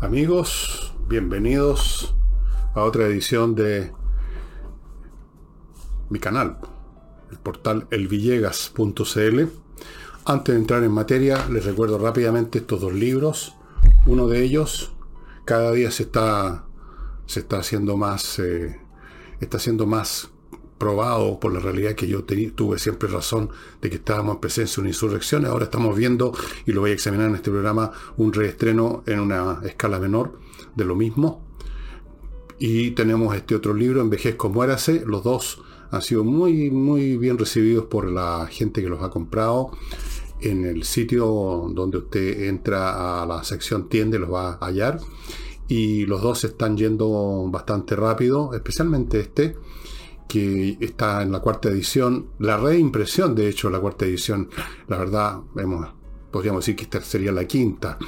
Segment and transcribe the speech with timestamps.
[0.00, 2.14] Amigos, bienvenidos
[2.74, 3.92] a otra edición de
[6.10, 6.58] mi canal,
[7.30, 9.42] el portal elvillegas.cl.
[10.24, 13.56] Antes de entrar en materia, les recuerdo rápidamente estos dos libros.
[14.06, 14.92] Uno de ellos,
[15.44, 16.66] cada día se está,
[17.26, 18.80] se está haciendo más, eh,
[19.40, 20.30] está haciendo más
[20.78, 23.50] probado por la realidad que yo tuve siempre razón
[23.80, 25.46] de que estábamos en presencia de una insurrección.
[25.46, 26.32] Ahora estamos viendo,
[26.66, 30.38] y lo voy a examinar en este programa, un reestreno en una escala menor
[30.74, 31.44] de lo mismo.
[32.58, 35.02] Y tenemos este otro libro, Envejezco, muérase.
[35.04, 39.70] Los dos han sido muy, muy bien recibidos por la gente que los ha comprado.
[40.40, 45.00] En el sitio donde usted entra a la sección tiende los va a hallar.
[45.68, 49.56] Y los dos están yendo bastante rápido, especialmente este
[50.28, 54.48] que está en la cuarta edición, la reimpresión, de hecho, la cuarta edición,
[54.88, 55.40] la verdad,
[56.30, 57.98] podríamos decir que sería la quinta.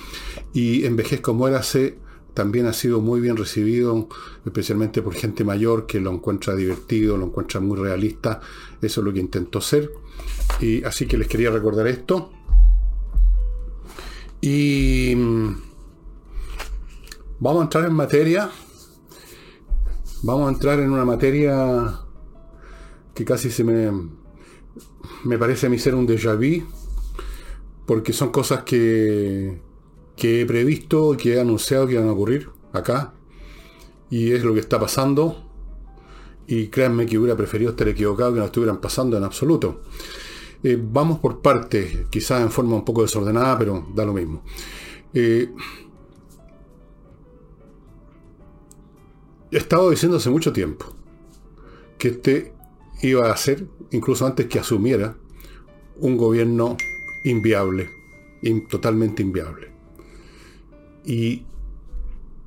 [0.53, 1.99] Y Envejezco Muérase
[2.35, 4.09] también ha sido muy bien recibido,
[4.45, 8.41] especialmente por gente mayor que lo encuentra divertido, lo encuentra muy realista.
[8.81, 9.91] Eso es lo que intentó ser.
[10.61, 12.31] Y así que les quería recordar esto.
[14.41, 15.49] Y mm,
[17.41, 18.51] vamos a entrar en materia.
[20.23, 22.01] Vamos a entrar en una materia
[23.19, 23.91] que casi se me,
[25.25, 26.65] me parece a mí ser un déjà vu,
[27.85, 29.61] porque son cosas que,
[30.15, 33.15] que he previsto, que he anunciado que iban a ocurrir acá,
[34.09, 35.51] y es lo que está pasando,
[36.47, 39.81] y créanme que hubiera preferido estar equivocado que no estuvieran pasando en absoluto.
[40.63, 44.45] Eh, vamos por partes, quizás en forma un poco desordenada, pero da lo mismo.
[45.13, 45.51] Eh,
[49.51, 50.87] he estado diciendo hace mucho tiempo
[51.99, 52.58] que este
[53.03, 55.17] iba a ser, incluso antes que asumiera,
[55.97, 56.77] un gobierno
[57.25, 57.91] inviable,
[58.69, 59.71] totalmente inviable.
[61.05, 61.45] Y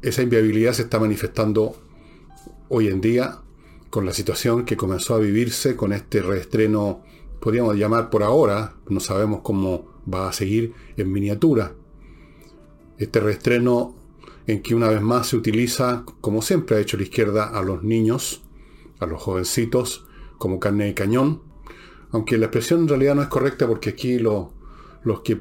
[0.01, 1.75] esa inviabilidad se está manifestando
[2.69, 3.39] hoy en día
[3.89, 7.03] con la situación que comenzó a vivirse con este reestreno,
[7.41, 11.73] podríamos llamar por ahora, no sabemos cómo va a seguir en miniatura.
[12.97, 13.95] Este reestreno
[14.47, 17.83] en que una vez más se utiliza, como siempre ha hecho la izquierda, a los
[17.83, 18.43] niños,
[18.99, 20.05] a los jovencitos,
[20.41, 21.43] como carne de cañón,
[22.09, 24.49] aunque la expresión en realidad no es correcta porque aquí los
[25.23, 25.39] que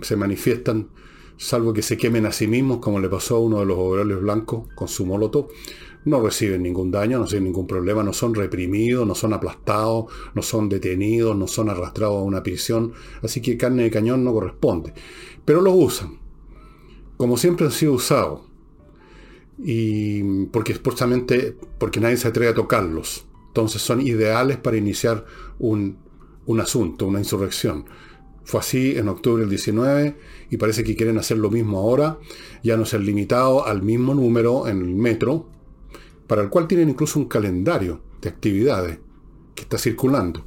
[0.00, 0.90] se manifiestan,
[1.36, 4.20] salvo que se quemen a sí mismos, como le pasó a uno de los overoles
[4.20, 5.48] blancos con su moloto,
[6.04, 10.40] no reciben ningún daño, no tienen ningún problema, no son reprimidos, no son aplastados, no
[10.40, 12.92] son detenidos, no son arrastrados a una prisión,
[13.22, 14.94] así que carne de cañón no corresponde.
[15.44, 16.20] Pero los usan,
[17.16, 18.42] como siempre han sido usados,
[19.58, 23.26] y porque justamente porque nadie se atreve a tocarlos.
[23.50, 25.24] Entonces son ideales para iniciar
[25.58, 25.98] un,
[26.60, 27.84] asunto, una insurrección.
[28.44, 30.16] Fue así en octubre del 19
[30.50, 32.18] y parece que quieren hacer lo mismo ahora,
[32.62, 35.48] ya no ser limitado al mismo número en el metro,
[36.28, 39.00] para el cual tienen incluso un calendario de actividades
[39.56, 40.44] que está circulando,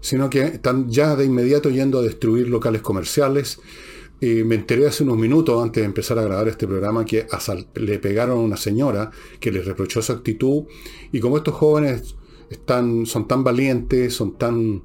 [0.00, 3.60] sino que están ya de inmediato yendo a destruir locales comerciales.
[4.20, 7.26] Y me enteré hace unos minutos antes de empezar a grabar este programa que
[7.76, 10.64] le pegaron a una señora que les reprochó su actitud
[11.10, 12.16] y como estos jóvenes
[13.04, 14.82] son tan valientes, son tan,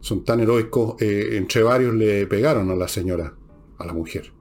[0.00, 3.34] son tan heroicos, eh, entre varios le pegaron a la señora,
[3.78, 4.32] a la mujer.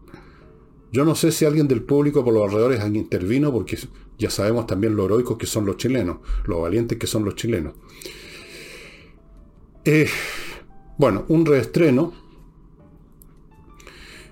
[0.91, 3.77] Yo no sé si alguien del público por los alrededores intervino, porque
[4.17, 7.73] ya sabemos también lo heroicos que son los chilenos, lo valientes que son los chilenos.
[9.83, 10.07] Eh,
[10.97, 12.13] bueno, un reestreno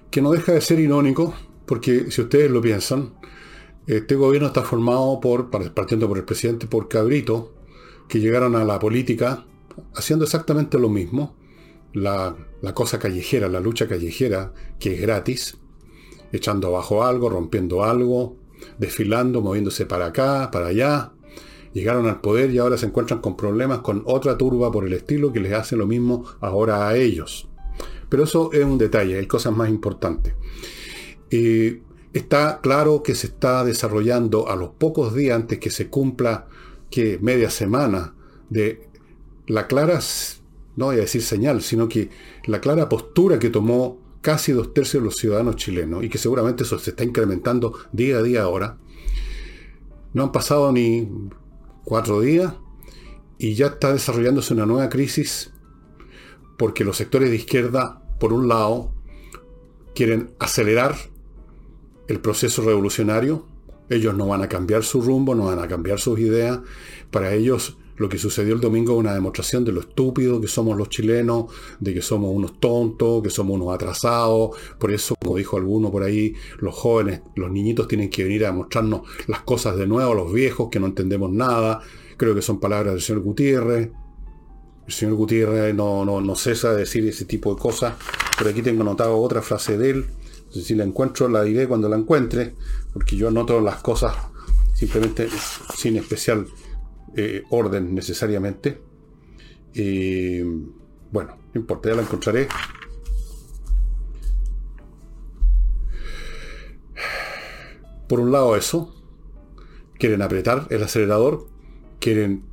[0.10, 1.34] que no deja de ser irónico,
[1.66, 3.14] porque si ustedes lo piensan,
[3.88, 7.55] este gobierno está formado por, partiendo por el presidente, por Cabrito,
[8.08, 9.46] que llegaron a la política
[9.96, 11.36] haciendo exactamente lo mismo,
[11.94, 12.36] la,
[12.74, 15.58] cosa callejera, la lucha callejera, que es gratis,
[16.32, 18.38] echando abajo algo, rompiendo algo,
[18.78, 21.14] desfilando, moviéndose para acá, para allá.
[21.74, 25.34] Llegaron al poder y ahora se encuentran con problemas con otra turba por el estilo
[25.34, 27.50] que les hace lo mismo ahora a ellos.
[28.08, 30.34] Pero eso es un detalle, hay cosas más importantes.
[31.32, 31.82] Eh,
[32.14, 36.48] está claro que se está desarrollando a los pocos días antes que se cumpla
[36.96, 38.14] que media semana
[38.50, 38.88] de
[39.48, 40.00] la clara,
[40.78, 42.10] no voy a decir señal, sino que
[42.46, 46.64] la clara postura que tomó casi dos tercios de los ciudadanos chilenos y que seguramente
[46.64, 48.78] eso se está incrementando día a día ahora.
[50.14, 51.10] No han pasado ni
[51.84, 52.54] cuatro días
[53.38, 55.52] y ya está desarrollándose una nueva crisis
[56.58, 58.94] porque los sectores de izquierda, por un lado,
[59.96, 60.96] quieren acelerar
[62.08, 63.46] el proceso revolucionario
[63.90, 66.60] ellos no van a cambiar su rumbo, no van a cambiar sus ideas.
[67.12, 70.78] Para ellos lo que sucedió el domingo es una demostración de lo estúpido que somos
[70.78, 71.46] los chilenos,
[71.80, 74.58] de que somos unos tontos, que somos unos atrasados.
[74.78, 78.52] Por eso, como dijo alguno por ahí, los jóvenes, los niñitos tienen que venir a
[78.52, 81.82] mostrarnos las cosas de nuevo, los viejos que no entendemos nada.
[82.18, 83.92] Creo que son palabras del señor Gutiérrez.
[84.88, 87.96] El señor Gutiérrez no, no, no cesa de decir ese tipo de cosas.
[88.38, 90.06] Pero aquí tengo anotado otra frase de él.
[90.50, 92.56] Si la encuentro, la diré cuando la encuentre,
[92.96, 94.16] porque yo anoto las cosas
[94.74, 95.28] simplemente
[95.76, 96.48] sin especial
[97.18, 98.82] eh, orden necesariamente.
[101.12, 102.48] bueno, no importa, ya la encontraré.
[108.08, 108.96] Por un lado eso,
[110.00, 111.50] quieren apretar el acelerador,
[112.00, 112.46] quieren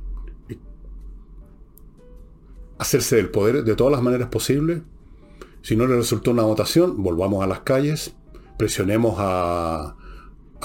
[2.79, 4.81] hacerse del poder de todas las maneras posibles.
[5.61, 8.13] Si no le resultó una votación, volvamos a las calles,
[8.57, 9.95] presionemos a,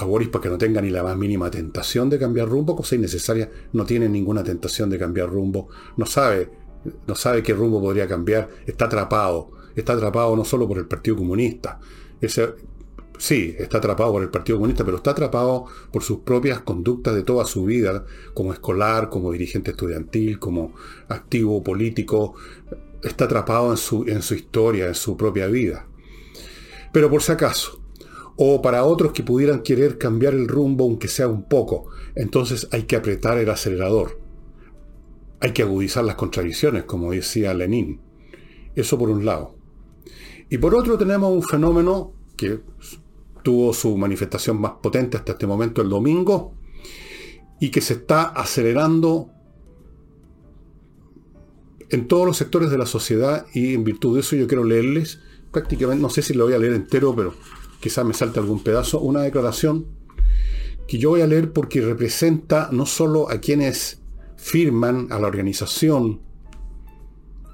[0.01, 2.95] a Boris para que no tenga ni la más mínima tentación de cambiar rumbo, cosa
[2.95, 6.49] innecesaria, no tiene ninguna tentación de cambiar rumbo, no sabe,
[7.07, 11.17] no sabe qué rumbo podría cambiar, está atrapado, está atrapado no solo por el Partido
[11.17, 11.79] Comunista,
[13.17, 17.23] sí, está atrapado por el Partido Comunista, pero está atrapado por sus propias conductas de
[17.23, 20.73] toda su vida, como escolar, como dirigente estudiantil, como
[21.09, 22.35] activo político,
[23.03, 25.85] está atrapado en su, en su historia, en su propia vida.
[26.91, 27.79] Pero por si acaso,
[28.41, 31.87] o para otros que pudieran querer cambiar el rumbo aunque sea un poco.
[32.15, 34.17] Entonces hay que apretar el acelerador.
[35.41, 37.99] Hay que agudizar las contradicciones, como decía Lenin.
[38.75, 39.55] Eso por un lado.
[40.49, 42.61] Y por otro tenemos un fenómeno que
[43.43, 46.53] tuvo su manifestación más potente hasta este momento el domingo
[47.59, 49.31] y que se está acelerando
[51.89, 55.19] en todos los sectores de la sociedad y en virtud de eso yo quiero leerles
[55.51, 57.33] prácticamente, no sé si lo voy a leer entero, pero
[57.79, 59.85] quizás me salte algún pedazo, una declaración
[60.87, 64.01] que yo voy a leer porque representa no solo a quienes
[64.37, 66.21] firman a la organización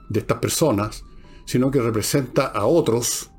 [0.09, 1.03] de estas personas,
[1.45, 3.31] sino que representa a otros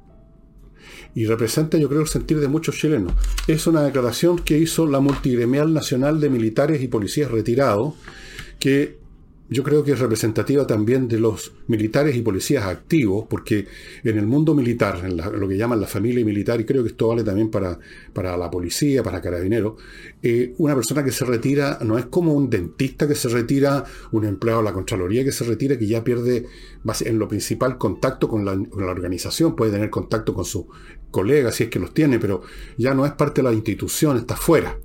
[1.14, 3.14] y representa yo creo el sentir de muchos chilenos.
[3.46, 7.94] Es una declaración que hizo la Multigremial Nacional de Militares y Policías Retirados,
[8.60, 8.98] que
[9.48, 13.66] yo creo que es representativa también de los militares y policías activos, porque
[14.02, 17.08] en el mundo militar, en, lo que llaman la familia militar, y creo que esto
[17.08, 17.78] vale también para,
[18.12, 19.74] para la policía, para carabineros,
[20.22, 24.24] eh, una persona que se retira no es como un dentista que se retira, un
[24.24, 26.46] empleado de la Contraloría que se retira, que ya pierde
[27.04, 30.64] en lo principal contacto con la, con la organización, puede tener contacto con sus
[31.12, 32.42] colegas si es que los tiene, pero
[32.76, 34.78] ya no es parte de la institución, está fuera,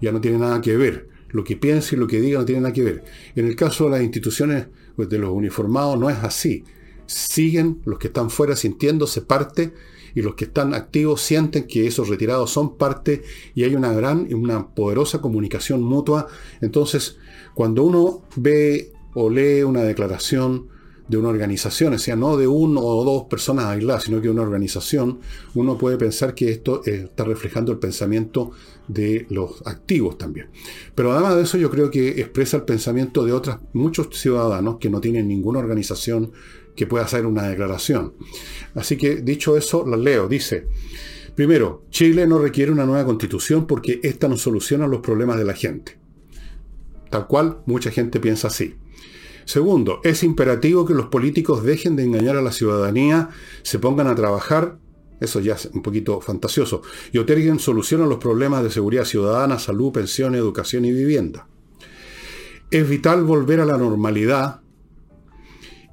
[0.00, 2.62] ya no tiene nada que ver lo que piensa y lo que diga no tiene
[2.62, 3.04] nada que ver.
[3.34, 4.66] En el caso de las instituciones
[4.96, 6.64] pues, de los uniformados no es así.
[7.06, 9.72] Siguen los que están fuera sintiéndose parte
[10.14, 13.22] y los que están activos sienten que esos retirados son parte
[13.54, 16.26] y hay una gran y una poderosa comunicación mutua.
[16.60, 17.18] Entonces,
[17.54, 20.68] cuando uno ve o lee una declaración
[21.10, 24.30] de una organización, o sea, no de uno o dos personas aisladas, sino que de
[24.30, 25.18] una organización,
[25.54, 28.52] uno puede pensar que esto eh, está reflejando el pensamiento
[28.86, 30.50] de los activos también.
[30.94, 34.88] Pero además de eso, yo creo que expresa el pensamiento de otros, muchos ciudadanos que
[34.88, 36.30] no tienen ninguna organización
[36.76, 38.14] que pueda hacer una declaración.
[38.76, 40.28] Así que, dicho eso, la leo.
[40.28, 40.68] Dice,
[41.34, 45.54] primero, Chile no requiere una nueva constitución porque esta no soluciona los problemas de la
[45.54, 45.98] gente.
[47.10, 48.76] Tal cual, mucha gente piensa así.
[49.50, 53.30] Segundo, es imperativo que los políticos dejen de engañar a la ciudadanía,
[53.62, 54.78] se pongan a trabajar,
[55.20, 59.58] eso ya es un poquito fantasioso, y otorguen solución a los problemas de seguridad ciudadana,
[59.58, 61.48] salud, pensión, educación y vivienda.
[62.70, 64.60] Es vital volver a la normalidad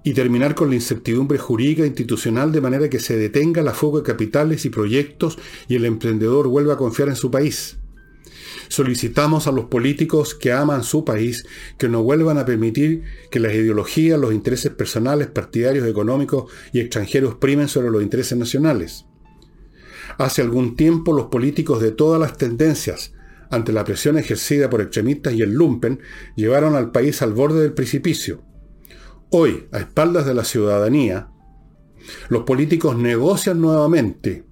[0.04, 4.02] y terminar con la incertidumbre jurídica e institucional de manera que se detenga la fuga
[4.02, 7.80] de capitales y proyectos y el emprendedor vuelva a confiar en su país.
[8.70, 11.46] Solicitamos a los políticos que aman su país
[11.78, 17.36] que no vuelvan a permitir que las ideologías, los intereses personales, partidarios, económicos y extranjeros
[17.36, 19.06] primen sobre los intereses nacionales.
[20.18, 23.14] Hace algún tiempo los políticos de todas las tendencias,
[23.50, 26.00] ante la presión ejercida por extremistas y el lumpen,
[26.36, 28.44] llevaron al país al borde del precipicio.
[29.30, 31.30] Hoy, a espaldas de la ciudadanía,
[32.30, 34.46] los políticos negocian nuevamente,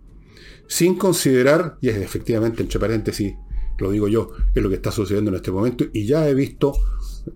[0.68, 3.36] sin considerar, y es efectivamente entre paréntesis
[3.78, 6.74] lo digo yo, es lo que está sucediendo en este momento, y ya he visto,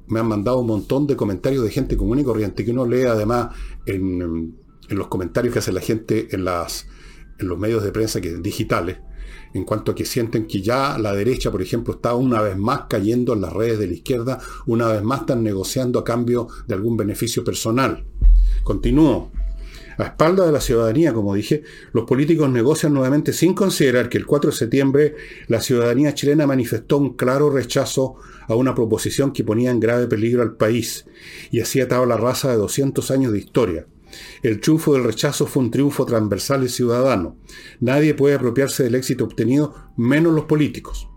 [0.08, 3.04] me han mandado un montón de comentarios de gente común y corriente, que uno lee
[3.04, 3.56] además
[3.86, 4.56] en,
[4.90, 6.88] los comentarios que hace la gente en, las,
[7.38, 8.98] en los medios de prensa que, digitales,
[9.54, 12.82] en cuanto a que sienten que ya la derecha, por ejemplo, está una vez más
[12.90, 16.76] cayendo en las redes de la izquierda, una vez más están negociando a cambio de
[16.76, 18.06] algún beneficio personal.
[18.64, 19.32] Continúo.
[20.00, 24.26] A espalda de la ciudadanía, como dije, los políticos negocian nuevamente sin considerar que el
[24.26, 25.16] 4 de septiembre
[25.48, 28.16] la ciudadanía chilena manifestó un claro rechazo
[28.48, 31.06] a una proposición que ponía en grave peligro al país
[31.52, 33.88] y así ataba la raza de 200 años de historia.
[34.42, 37.36] El triunfo del rechazo fue un triunfo transversal y ciudadano.
[37.82, 41.09] Nadie puede apropiarse del éxito obtenido, menos los políticos.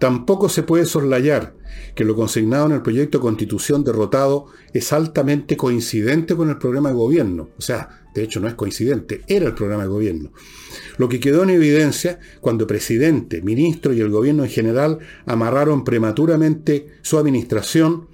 [0.00, 1.54] Tampoco se puede soslayar
[1.94, 6.88] que lo consignado en el proyecto de constitución derrotado es altamente coincidente con el programa
[6.88, 7.50] de gobierno.
[7.58, 10.32] O sea, de hecho no es coincidente, era el programa de gobierno.
[10.96, 16.86] Lo que quedó en evidencia cuando presidente, ministro y el gobierno en general amarraron prematuramente
[17.02, 18.08] su administración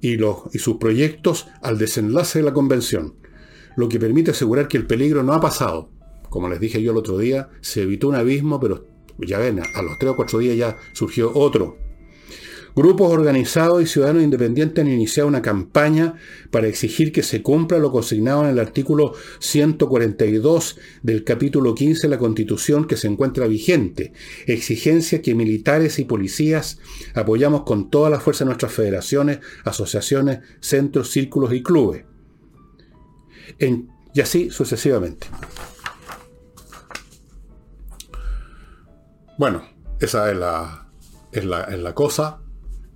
[0.00, 3.14] y, y sus proyectos al desenlace de la convención,
[3.76, 5.88] lo que permite asegurar que el peligro no ha pasado.
[6.30, 9.82] Como les dije yo el otro día, se evitó un abismo, pero ya ven, a
[9.82, 11.88] los tres o cuatro días ya surgió otro.
[12.78, 16.14] Grupos organizados y ciudadanos independientes han iniciado una campaña
[16.52, 22.08] para exigir que se cumpla lo consignado en el artículo 142 del capítulo 15 de
[22.08, 24.12] la Constitución que se encuentra vigente.
[24.46, 26.78] Exigencia que militares y policías
[27.14, 32.04] apoyamos con toda la fuerza de nuestras federaciones, asociaciones, centros, círculos y clubes.
[34.14, 35.26] y así sucesivamente.
[39.38, 39.62] Bueno,
[40.00, 40.88] esa es la,
[41.30, 42.40] es la, cosa.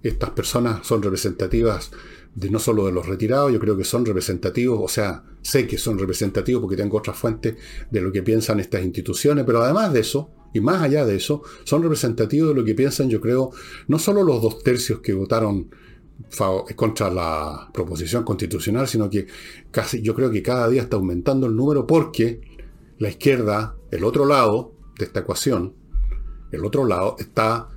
[0.03, 1.93] Estas personas son representativas
[2.35, 5.79] de no solo de los retirados, yo creo que son representativos, o sea, sé que
[5.79, 7.55] son representativos porque tengo otras fuentes
[7.89, 11.43] de lo que piensan estas instituciones, pero además de eso, y más allá de eso,
[11.63, 13.53] son representativos de lo que piensan, yo creo,
[13.87, 15.71] no solo los dos tercios que votaron
[16.75, 19.29] contra la proposición constitucional, sino que
[19.71, 22.41] casi yo creo que cada día está aumentando el número porque
[22.99, 25.82] la izquierda, el otro lado de esta ecuación,
[26.53, 27.69] el otro lado está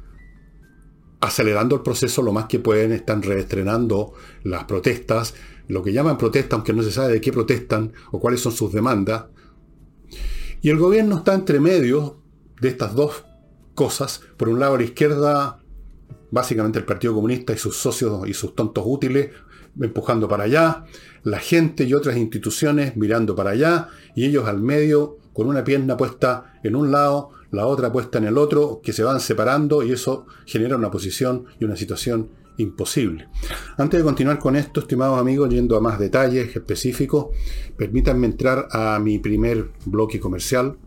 [1.22, 4.14] acelerando el proceso lo más que pueden, están reestrenando
[4.44, 5.34] las protestas,
[5.68, 8.72] lo que llaman protesta, aunque no se sabe de qué protestan o cuáles son sus
[8.72, 9.26] demandas.
[10.62, 12.22] Y el gobierno está entre medio
[12.62, 13.26] de estas dos
[13.74, 14.22] cosas.
[14.38, 15.60] Por un lado, la izquierda,
[16.32, 19.32] básicamente el Partido Comunista y sus socios y sus tontos útiles,
[19.80, 20.86] empujando para allá,
[21.24, 25.98] la gente y otras instituciones mirando para allá, y ellos al medio, con una pierna
[25.98, 29.92] puesta en un lado la otra puesta en el otro, que se van separando y
[29.92, 33.28] eso genera una posición y una situación imposible.
[33.78, 37.28] Antes de continuar con esto, estimados amigos, yendo a más detalles específicos,
[37.78, 40.78] permítanme entrar a mi primer bloque comercial,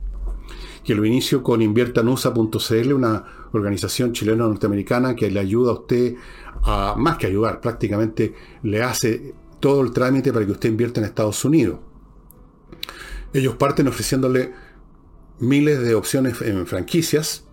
[0.85, 6.15] que lo inicio con inviertanusa.cl, una organización chileno-norteamericana que le ayuda a usted
[6.63, 11.07] a, más que ayudar, prácticamente le hace todo el trámite para que usted invierta en
[11.07, 11.81] Estados Unidos.
[13.33, 14.53] Ellos parten ofreciéndole
[15.41, 17.45] miles de opciones en franquicias.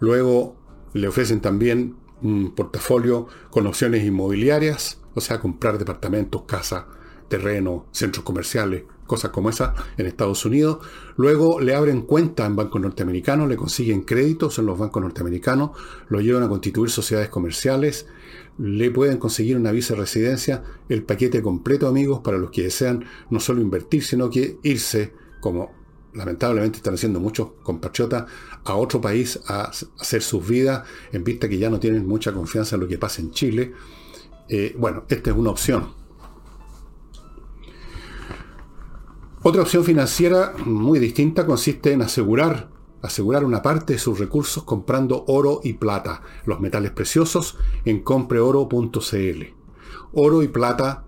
[0.00, 0.56] Luego
[0.92, 6.84] le ofrecen también un portafolio con opciones inmobiliarias, o sea, comprar departamentos, casas,
[7.28, 10.78] terrenos, centros comerciales, cosas como esas en Estados Unidos.
[11.16, 15.70] Luego le abren cuenta en bancos norteamericanos, le consiguen créditos en los bancos norteamericanos,
[16.08, 18.06] lo llevan a constituir sociedades comerciales,
[18.58, 23.04] le pueden conseguir una visa de residencia, el paquete completo, amigos, para los que desean
[23.30, 25.81] no solo invertir, sino que irse como
[26.14, 28.24] lamentablemente están haciendo muchos compatriotas
[28.64, 32.76] a otro país a hacer sus vidas en vista que ya no tienen mucha confianza
[32.76, 33.72] en lo que pasa en Chile.
[34.48, 36.02] Eh, bueno, esta es una opción.
[39.44, 42.70] Otra opción financiera muy distinta consiste en asegurar,
[43.02, 49.42] asegurar una parte de sus recursos comprando oro y plata, los metales preciosos, en compreoro.cl.
[50.12, 51.04] Oro y plata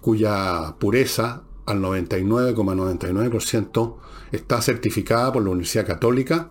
[0.00, 3.96] cuya pureza al 99,99%
[4.32, 6.50] está certificada por la Universidad Católica,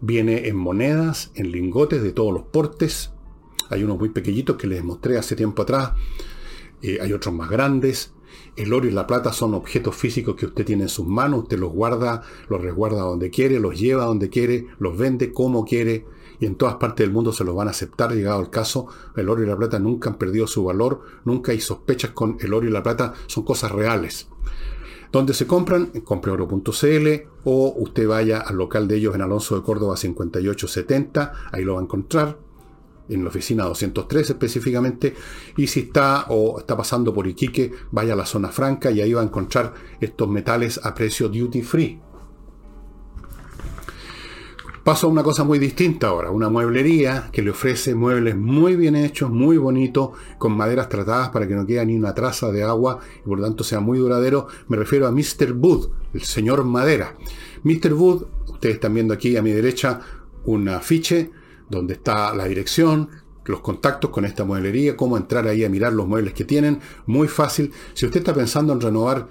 [0.00, 3.10] viene en monedas, en lingotes de todos los portes,
[3.70, 5.92] hay unos muy pequeñitos que les mostré hace tiempo atrás,
[6.82, 8.12] eh, hay otros más grandes,
[8.56, 11.58] el oro y la plata son objetos físicos que usted tiene en sus manos, usted
[11.58, 16.06] los guarda, los resguarda donde quiere, los lleva donde quiere, los vende como quiere,
[16.42, 19.28] y en todas partes del mundo se los van a aceptar, llegado el caso, el
[19.28, 22.66] oro y la plata nunca han perdido su valor, nunca hay sospechas con el oro
[22.66, 24.26] y la plata, son cosas reales.
[25.12, 27.06] Donde se compran, compreoro.cl
[27.44, 31.80] o usted vaya al local de ellos en Alonso de Córdoba 5870, ahí lo va
[31.80, 32.36] a encontrar,
[33.08, 35.14] en la oficina 203 específicamente,
[35.56, 39.12] y si está o está pasando por Iquique, vaya a la zona franca y ahí
[39.12, 42.00] va a encontrar estos metales a precio duty free.
[44.84, 48.96] Paso a una cosa muy distinta ahora, una mueblería que le ofrece muebles muy bien
[48.96, 52.98] hechos, muy bonitos, con maderas tratadas para que no quede ni una traza de agua
[53.20, 54.48] y por lo tanto sea muy duradero.
[54.66, 55.52] Me refiero a Mr.
[55.52, 57.14] Wood, el señor madera.
[57.62, 57.94] Mr.
[57.94, 60.00] Wood, ustedes están viendo aquí a mi derecha
[60.46, 61.30] un afiche
[61.70, 63.08] donde está la dirección,
[63.44, 66.80] los contactos con esta mueblería, cómo entrar ahí a mirar los muebles que tienen.
[67.06, 67.72] Muy fácil.
[67.94, 69.28] Si usted está pensando en renovar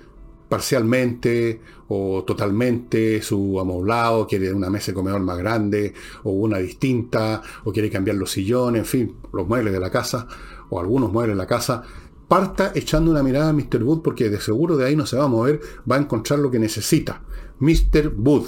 [0.51, 5.93] parcialmente o totalmente su amoblado, quiere una mesa de comedor más grande
[6.25, 10.27] o una distinta, o quiere cambiar los sillones, en fin, los muebles de la casa
[10.69, 11.83] o algunos muebles de la casa,
[12.27, 13.81] parta echando una mirada a Mr.
[13.81, 16.51] Wood porque de seguro de ahí no se va a mover, va a encontrar lo
[16.51, 17.21] que necesita.
[17.59, 18.13] Mr.
[18.17, 18.47] Wood.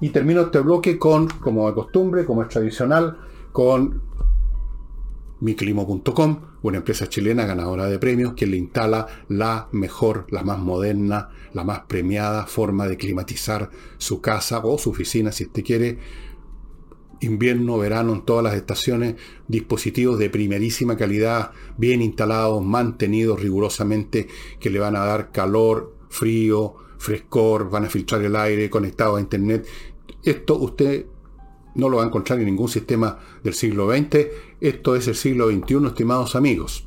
[0.00, 3.18] Y termino este bloque con, como de costumbre, como es tradicional,
[3.50, 4.00] con
[5.40, 11.30] miclimo.com, una empresa chilena ganadora de premios que le instala la mejor, la más moderna,
[11.52, 15.98] la más premiada forma de climatizar su casa o su oficina si usted quiere.
[17.20, 19.16] Invierno, verano, en todas las estaciones,
[19.48, 24.28] dispositivos de primerísima calidad, bien instalados, mantenidos rigurosamente,
[24.60, 29.20] que le van a dar calor, frío, frescor, van a filtrar el aire, conectado a
[29.20, 29.66] internet.
[30.22, 31.06] Esto usted
[31.78, 34.26] no lo va a encontrar en ningún sistema del siglo XX.
[34.60, 36.86] Esto es el siglo XXI, estimados amigos.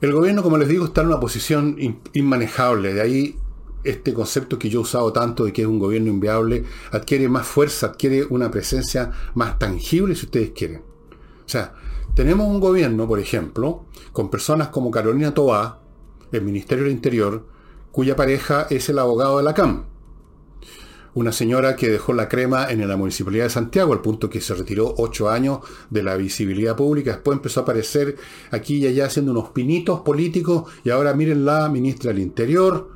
[0.00, 1.76] El gobierno, como les digo, está en una posición
[2.12, 2.92] inmanejable.
[2.92, 3.36] De ahí
[3.84, 7.46] este concepto que yo he usado tanto de que es un gobierno inviable, adquiere más
[7.46, 10.82] fuerza, adquiere una presencia más tangible, si ustedes quieren.
[11.46, 11.72] O sea,
[12.14, 15.80] tenemos un gobierno, por ejemplo, con personas como Carolina Tobá,
[16.32, 17.46] el Ministerio del Interior,
[17.92, 19.97] cuya pareja es el abogado de la CAM
[21.14, 24.54] una señora que dejó la crema en la Municipalidad de Santiago, al punto que se
[24.54, 25.60] retiró ocho años
[25.90, 28.16] de la visibilidad pública, después empezó a aparecer
[28.50, 32.90] aquí y allá haciendo unos pinitos políticos, y ahora miren la ministra del Interior,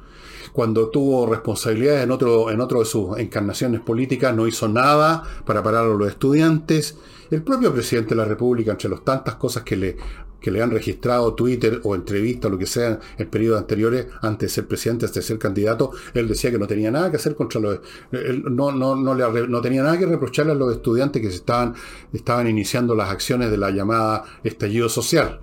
[0.52, 5.62] cuando tuvo responsabilidades en otro, en otro de sus encarnaciones políticas, no hizo nada para
[5.62, 6.99] parar a los estudiantes.
[7.31, 9.97] El propio presidente de la República, entre las tantas cosas que le
[10.43, 14.55] que le han registrado Twitter o entrevistas, lo que sea, en periodos anteriores, antes de
[14.55, 17.61] ser presidente, antes de ser candidato, él decía que no tenía nada que hacer contra
[17.61, 17.81] los...
[18.11, 21.75] no, no, no, le, no tenía nada que reprocharle a los estudiantes que se estaban,
[22.13, 25.41] estaban iniciando las acciones de la llamada estallido social.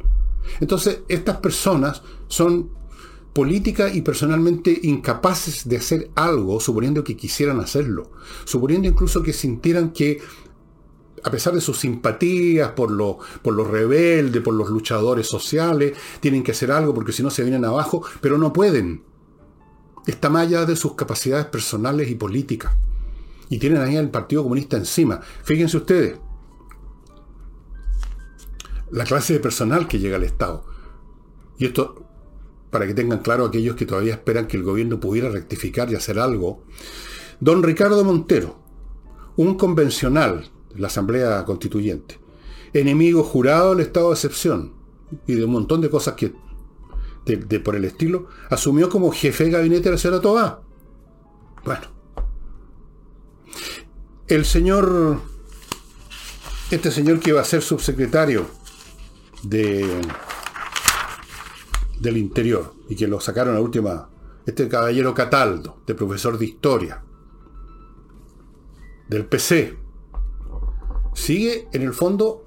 [0.59, 2.71] Entonces, estas personas son
[3.33, 8.11] política y personalmente incapaces de hacer algo, suponiendo que quisieran hacerlo,
[8.43, 10.19] suponiendo incluso que sintieran que
[11.23, 12.89] a pesar de sus simpatías por,
[13.41, 17.43] por los rebeldes, por los luchadores sociales, tienen que hacer algo porque si no se
[17.43, 19.03] vienen abajo, pero no pueden.
[20.07, 22.73] Está más allá de sus capacidades personales y políticas.
[23.49, 25.19] Y tienen ahí al Partido Comunista encima.
[25.43, 26.19] Fíjense ustedes,
[28.91, 30.65] la clase de personal que llega al Estado.
[31.57, 32.05] Y esto,
[32.69, 36.19] para que tengan claro aquellos que todavía esperan que el gobierno pudiera rectificar y hacer
[36.19, 36.63] algo.
[37.39, 38.59] Don Ricardo Montero,
[39.35, 42.19] un convencional la Asamblea Constituyente.
[42.73, 44.73] Enemigo jurado del estado de excepción
[45.27, 46.33] y de un montón de cosas que,
[47.25, 50.61] de, por el estilo, asumió como jefe de gabinete de la señora Tobá.
[51.65, 51.87] Bueno.
[54.27, 55.19] El señor,
[56.71, 58.45] este señor que iba a ser subsecretario
[59.43, 60.01] de,
[61.99, 64.09] del Interior y que lo sacaron a última,
[64.45, 67.03] este caballero Cataldo, de profesor de historia,
[69.07, 69.88] del PC,
[71.19, 72.45] sigue en el fondo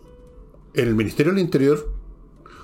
[0.75, 1.93] en el Ministerio del Interior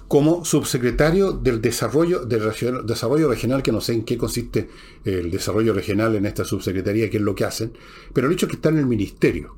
[0.09, 2.51] como subsecretario del desarrollo, del
[2.87, 4.71] desarrollo regional, que no sé en qué consiste
[5.05, 7.75] el desarrollo regional en esta subsecretaría, qué es lo que hacen,
[8.15, 9.55] pero el hecho es que está en el ministerio,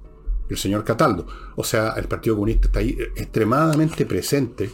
[0.48, 1.26] el señor Cataldo.
[1.54, 4.70] O sea, el Partido Comunista está ahí extremadamente presente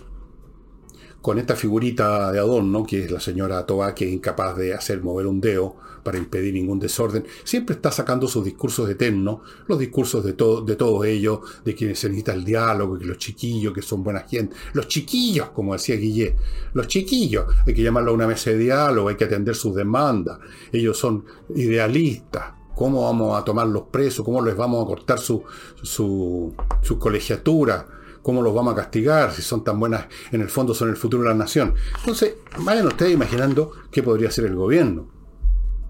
[1.26, 5.02] con esta figurita de adorno, que es la señora Toa, que es incapaz de hacer
[5.02, 10.24] mover un dedo para impedir ningún desorden, siempre está sacando sus discursos eternos, los discursos
[10.24, 13.82] de, todo de todos ellos, de quienes se necesita el diálogo, que los chiquillos, que
[13.82, 16.36] son buena gente, los chiquillos, como decía Guillet,
[16.74, 20.38] los chiquillos, hay que llamarlo a una mesa de diálogo, hay que atender sus demandas,
[20.70, 21.24] ellos son
[21.56, 25.42] idealistas, cómo vamos a tomar los presos, cómo les vamos a cortar su,
[25.82, 27.95] su, su colegiatura,
[28.26, 31.22] cómo los vamos a castigar, si son tan buenas, en el fondo son el futuro
[31.22, 31.76] de la nación.
[32.00, 35.06] Entonces, vayan ustedes imaginando qué podría hacer el gobierno.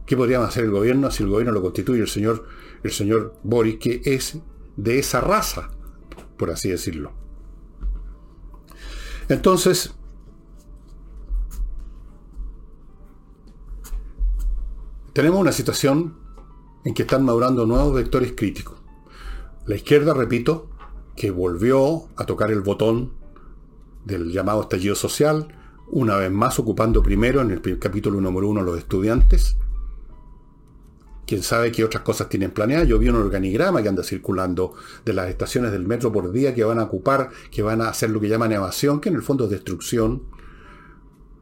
[0.05, 2.44] ¿Qué podría hacer el gobierno si el gobierno lo constituye el señor,
[2.83, 4.37] el señor Boris, que es
[4.77, 5.70] de esa raza,
[6.37, 7.14] por así decirlo?
[9.31, 9.94] Entonces,
[15.14, 16.18] tenemos una situación
[16.85, 18.77] en que están madurando nuevos vectores críticos.
[19.64, 20.75] La izquierda, repito,
[21.16, 23.12] que volvió a tocar el botón
[24.05, 25.48] del llamado estallido social,
[25.88, 29.57] una vez más ocupando primero en el capítulo número uno los estudiantes,
[31.26, 32.88] quién sabe qué otras cosas tienen planeadas.
[32.88, 34.74] Yo vi un organigrama que anda circulando
[35.05, 38.11] de las estaciones del metro por día que van a ocupar, que van a hacer
[38.11, 40.22] lo que llaman evasión, que en el fondo es destrucción.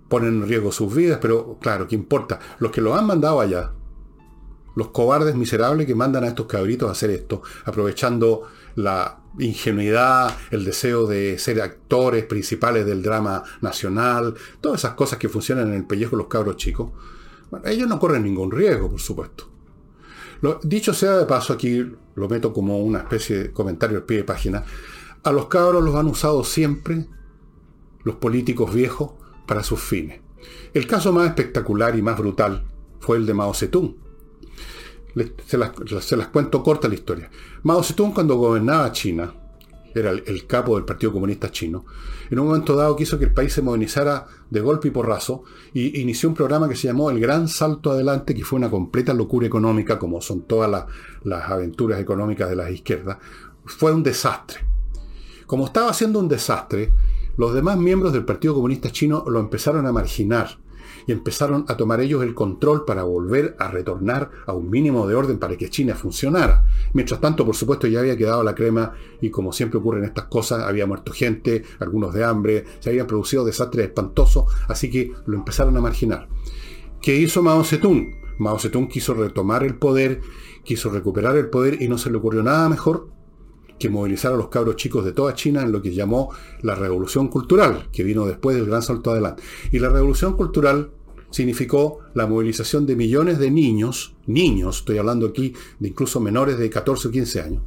[0.09, 2.39] Ponen en riesgo sus vidas, pero claro, ¿qué importa?
[2.59, 3.73] Los que lo han mandado allá,
[4.77, 8.43] los cobardes miserables que mandan a estos cabritos a hacer esto, aprovechando
[8.77, 15.29] la ingenuidad, el deseo de ser actores principales del drama nacional, todas esas cosas que
[15.29, 16.92] funcionan en el pellejo de los cabros chicos.
[17.64, 19.51] ellos no corren ningún riesgo, por supuesto.
[20.40, 24.18] Lo, dicho sea de paso, aquí lo meto como una especie de comentario al pie
[24.18, 24.64] de página,
[25.23, 27.07] a los cabros los han usado siempre
[28.03, 29.12] los políticos viejos
[29.47, 30.20] para sus fines.
[30.75, 32.64] El caso más espectacular y más brutal
[33.01, 34.04] fue el de Mao Zedong.
[35.46, 37.31] Se las, se las cuento corta la historia.
[37.62, 39.33] Mao Zedong cuando gobernaba China,
[39.94, 41.85] era el, capo del Partido Comunista Chino,
[42.31, 46.00] en un momento dado quiso que el país se modernizara de golpe y porrazo y
[46.00, 49.46] inició un programa que se llamó El Gran Salto Adelante, que fue una completa locura
[49.46, 50.87] económica, como son todas
[51.22, 53.18] las aventuras económicas de las izquierdas.
[53.64, 54.61] Fue un desastre.
[55.46, 56.92] Como estaba siendo un desastre,
[57.37, 60.59] los demás miembros del Partido Comunista Chino lo empezaron a marginar
[61.07, 65.14] y empezaron a tomar ellos el control para volver a retornar a un mínimo de
[65.14, 66.64] orden para que China funcionara.
[66.93, 70.25] Mientras tanto, por supuesto, ya había quedado la crema y como siempre ocurre en estas
[70.25, 75.37] cosas, había muerto gente, algunos de hambre, se habían producido desastres espantosos, así que lo
[75.37, 76.29] empezaron a marginar.
[77.01, 78.17] ¿Qué hizo Mao Zedong?
[78.38, 80.21] Mao Zedong quiso retomar el poder,
[80.64, 83.13] quiso recuperar el poder y no se le ocurrió nada mejor
[83.79, 86.31] que movilizar a los cabros chicos de toda China en lo que llamó
[86.63, 89.43] la revolución cultural, que vino después del gran salto adelante.
[89.73, 90.91] Y la revolución cultural
[91.31, 96.71] significó la movilización de millones de niños, niños, estoy hablando aquí de incluso menores de
[96.71, 97.63] 14 o 15 años,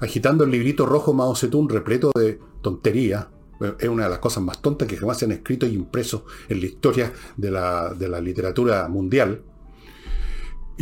[0.00, 3.30] agitando el librito rojo Mao Zedong repleto de tontería.
[3.78, 6.58] Es una de las cosas más tontas que jamás se han escrito y impreso en
[6.58, 9.40] la historia de la, de la literatura mundial.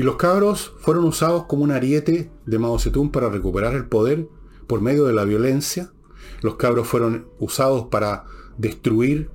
[0.01, 4.29] Y los cabros fueron usados como un ariete de Mao Zedong para recuperar el poder
[4.67, 5.93] por medio de la violencia.
[6.41, 8.25] Los cabros fueron usados para
[8.57, 9.29] destruir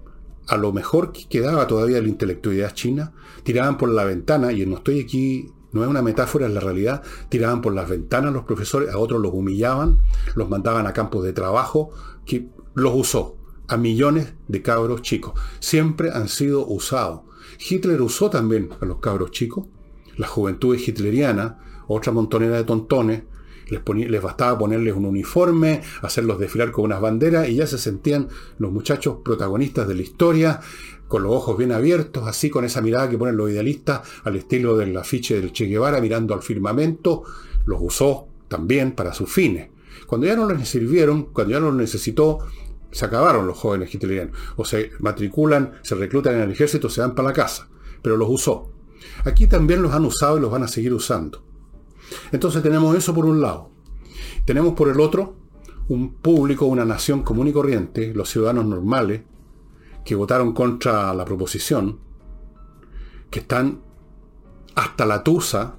[0.47, 3.13] a lo mejor que quedaba todavía de la intelectualidad china.
[3.43, 7.03] Tiraban por la ventana, y no estoy aquí, no es una metáfora, es la realidad,
[7.29, 9.99] tiraban por las ventanas los profesores, a otros los humillaban,
[10.33, 11.91] los mandaban a campos de trabajo,
[12.25, 15.39] que los usó a millones de cabros chicos.
[15.59, 17.21] Siempre han sido usados.
[17.69, 19.67] Hitler usó también a los cabros chicos
[20.17, 23.23] la juventud hitleriana, otra montonera de tontones,
[23.69, 28.27] les, les, bastaba ponerles un uniforme, hacerlos desfilar con unas banderas y ya se sentían
[28.59, 30.59] los muchachos protagonistas de la historia,
[31.07, 34.75] con los ojos bien abiertos, así con esa mirada que ponen los idealistas al estilo
[34.75, 37.23] del afiche del Che Guevara mirando al firmamento,
[37.65, 39.69] los usó también para sus fines.
[40.07, 42.39] Cuando ya no les sirvieron, cuando ya no los necesitó,
[42.91, 44.37] se acabaron los jóvenes hitlerianos.
[44.55, 47.67] O se matriculan, se reclutan en el ejército, se van para la casa.
[48.01, 48.71] Pero los usó.
[49.25, 51.43] Aquí también los han usado y los van a seguir usando.
[52.31, 53.71] Entonces tenemos eso por un lado.
[54.45, 55.35] Tenemos por el otro
[55.87, 59.21] un público, una nación común y corriente, los ciudadanos normales,
[60.03, 61.99] que votaron contra la proposición,
[63.29, 63.81] que están
[64.75, 65.75] hasta la tusa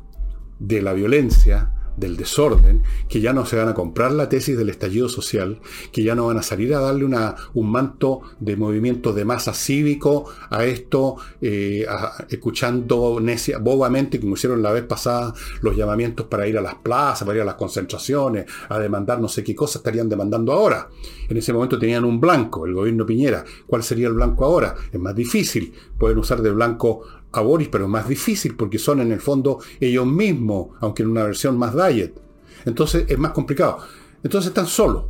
[0.59, 4.69] de la violencia, del desorden, que ya no se van a comprar la tesis del
[4.69, 5.61] estallido social,
[5.93, 9.55] que ya no van a salir a darle una, un manto de movimiento de masa
[9.55, 11.87] cívico a esto, eh,
[12.29, 17.25] escuchando necia, bobamente, como hicieron la vez pasada, los llamamientos para ir a las plazas,
[17.27, 20.89] para ir a las concentraciones, a demandar no sé qué cosa estarían demandando ahora.
[21.29, 23.45] En ese momento tenían un blanco, el gobierno Piñera.
[23.67, 24.75] ¿Cuál sería el blanco ahora?
[24.93, 25.73] Es más difícil.
[25.99, 30.07] Pueden usar de blanco a Boris, pero más difícil porque son en el fondo ellos
[30.07, 32.21] mismos, aunque en una versión más diet.
[32.65, 33.79] Entonces es más complicado.
[34.23, 35.05] Entonces están solos,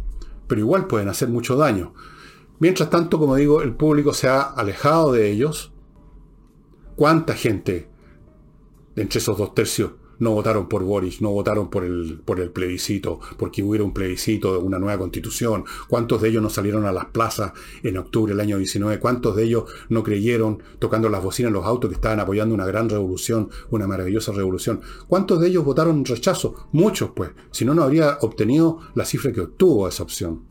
[0.47, 1.95] pero igual pueden hacer mucho daño.
[2.59, 5.73] Mientras tanto, como digo, el público se ha alejado de ellos.
[6.97, 7.89] ¿Cuánta gente
[8.97, 13.21] entre esos dos tercios no votaron por Boris, no votaron por el, por el plebiscito,
[13.37, 15.65] porque hubiera un plebiscito de una nueva constitución.
[15.89, 17.53] ¿Cuántos de ellos no salieron a las plazas
[17.83, 18.99] en octubre del año 19?
[18.99, 22.67] ¿Cuántos de ellos no creyeron tocando las bocinas en los autos que estaban apoyando una
[22.67, 24.81] gran revolución, una maravillosa revolución?
[25.09, 26.69] ¿Cuántos de ellos votaron rechazo?
[26.73, 27.31] Muchos, pues.
[27.51, 30.43] Si no, no habría obtenido la cifra que obtuvo esa opción.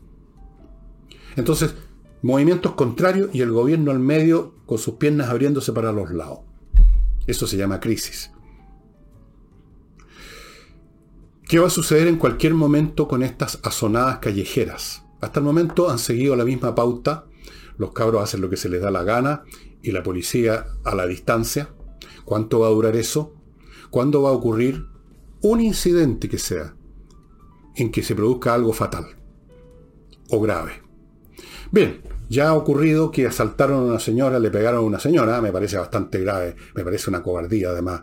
[1.36, 1.74] Entonces,
[2.22, 6.40] movimientos contrarios y el gobierno al medio con sus piernas abriéndose para los lados.
[7.26, 8.30] Eso se llama crisis.
[11.48, 15.04] ¿Qué va a suceder en cualquier momento con estas asonadas callejeras?
[15.20, 17.26] Hasta el momento han seguido la misma pauta.
[17.78, 19.44] Los cabros hacen lo que se les da la gana
[19.80, 21.68] y la policía a la distancia.
[22.24, 23.36] ¿Cuánto va a durar eso?
[23.90, 24.86] ¿Cuándo va a ocurrir
[25.40, 26.74] un incidente que sea
[27.76, 29.06] en que se produzca algo fatal
[30.30, 30.82] o grave?
[31.70, 35.52] Bien, ya ha ocurrido que asaltaron a una señora, le pegaron a una señora, me
[35.52, 38.02] parece bastante grave, me parece una cobardía además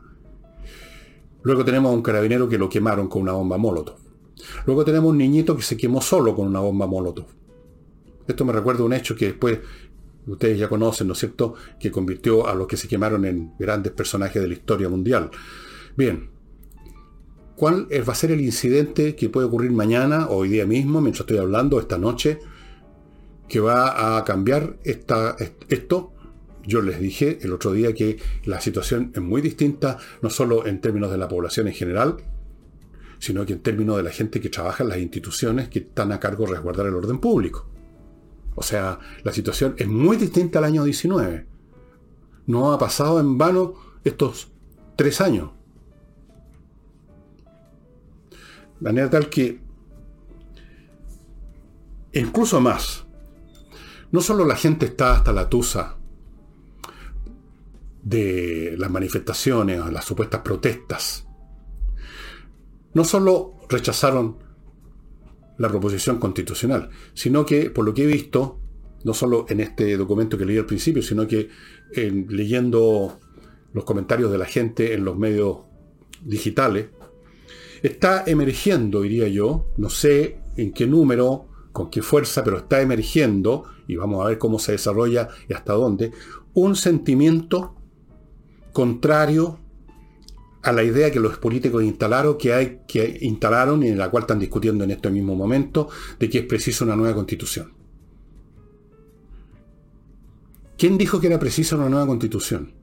[1.44, 3.98] Luego tenemos a un carabinero que lo quemaron con una bomba Molotov.
[4.66, 7.28] Luego tenemos un niñito que se quemó solo con una bomba Molotov.
[8.28, 9.60] Esto me recuerda un hecho que después
[10.26, 13.92] ustedes ya conocen, ¿no es cierto?, que convirtió a los que se quemaron en grandes
[13.92, 15.30] personajes de la historia mundial.
[15.98, 16.30] Bien,
[17.58, 21.22] cuál va a ser el incidente que puede ocurrir mañana o hoy día mismo, mientras
[21.22, 22.40] estoy hablando, esta noche,
[23.50, 25.36] que va a cambiar esta,
[25.68, 26.13] esto.
[26.66, 30.80] Yo les dije el otro día que la situación es muy distinta, no solo en
[30.80, 32.18] términos de la población en general,
[33.20, 36.20] sino que en términos de la gente que trabaja en las instituciones que están a
[36.20, 37.68] cargo de resguardar el orden público.
[38.56, 41.48] O sea, la situación es muy distinta al año 19.
[42.46, 44.52] No ha pasado en vano estos
[44.96, 45.52] tres años.
[48.80, 49.60] De manera tal que,
[52.14, 53.06] incluso más,
[54.12, 55.98] no solo la gente está hasta la tusa
[58.04, 61.28] de las manifestaciones las supuestas protestas,
[62.94, 64.38] no solo rechazaron
[65.58, 68.60] la proposición constitucional, sino que, por lo que he visto,
[69.04, 71.50] no solo en este documento que leí al principio, sino que
[71.94, 73.20] en, leyendo
[73.74, 75.60] los comentarios de la gente en los medios
[76.24, 76.88] digitales,
[77.82, 83.66] está emergiendo, diría yo, no sé en qué número, con qué fuerza, pero está emergiendo,
[83.88, 86.12] y vamos a ver cómo se desarrolla y hasta dónde,
[86.54, 87.76] un sentimiento
[88.74, 89.60] contrario
[90.64, 94.24] a la idea que los políticos instalaron, que, hay, que instalaron y en la cual
[94.24, 97.74] están discutiendo en este mismo momento, de que es preciso una nueva constitución.
[100.78, 102.74] ¿Quién dijo que era preciso una nueva constitución?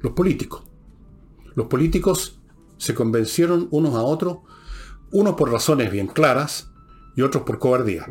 [0.00, 0.62] Los políticos.
[1.54, 2.40] Los políticos
[2.76, 4.38] se convencieron unos a otros,
[5.12, 6.70] unos por razones bien claras
[7.16, 8.06] y otros por cobardía.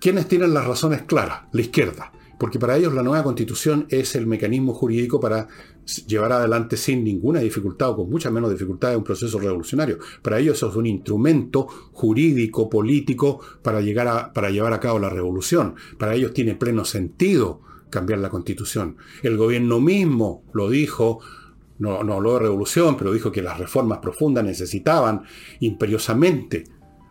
[0.00, 1.42] ¿Quiénes tienen las razones claras?
[1.52, 2.12] La izquierda.
[2.38, 5.48] Porque para ellos la nueva constitución es el mecanismo jurídico para
[6.06, 9.98] llevar adelante sin ninguna dificultad o con mucha menos dificultad un proceso revolucionario.
[10.22, 15.10] Para ellos eso es un instrumento jurídico, político, para, llegar para llevar a cabo la
[15.10, 15.74] revolución.
[15.98, 18.96] Para ellos tiene pleno sentido cambiar la constitución.
[19.22, 21.20] El gobierno mismo lo dijo,
[21.78, 25.22] no, no habló de revolución, pero dijo que las reformas profundas necesitaban
[25.60, 26.64] imperiosamente.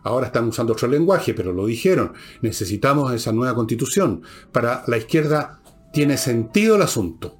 [0.04, 2.12] Ahora están usando otro lenguaje, pero lo dijeron.
[2.42, 4.22] Necesitamos esa nueva constitución.
[4.52, 5.60] Para la izquierda
[5.92, 7.36] tiene sentido el asunto.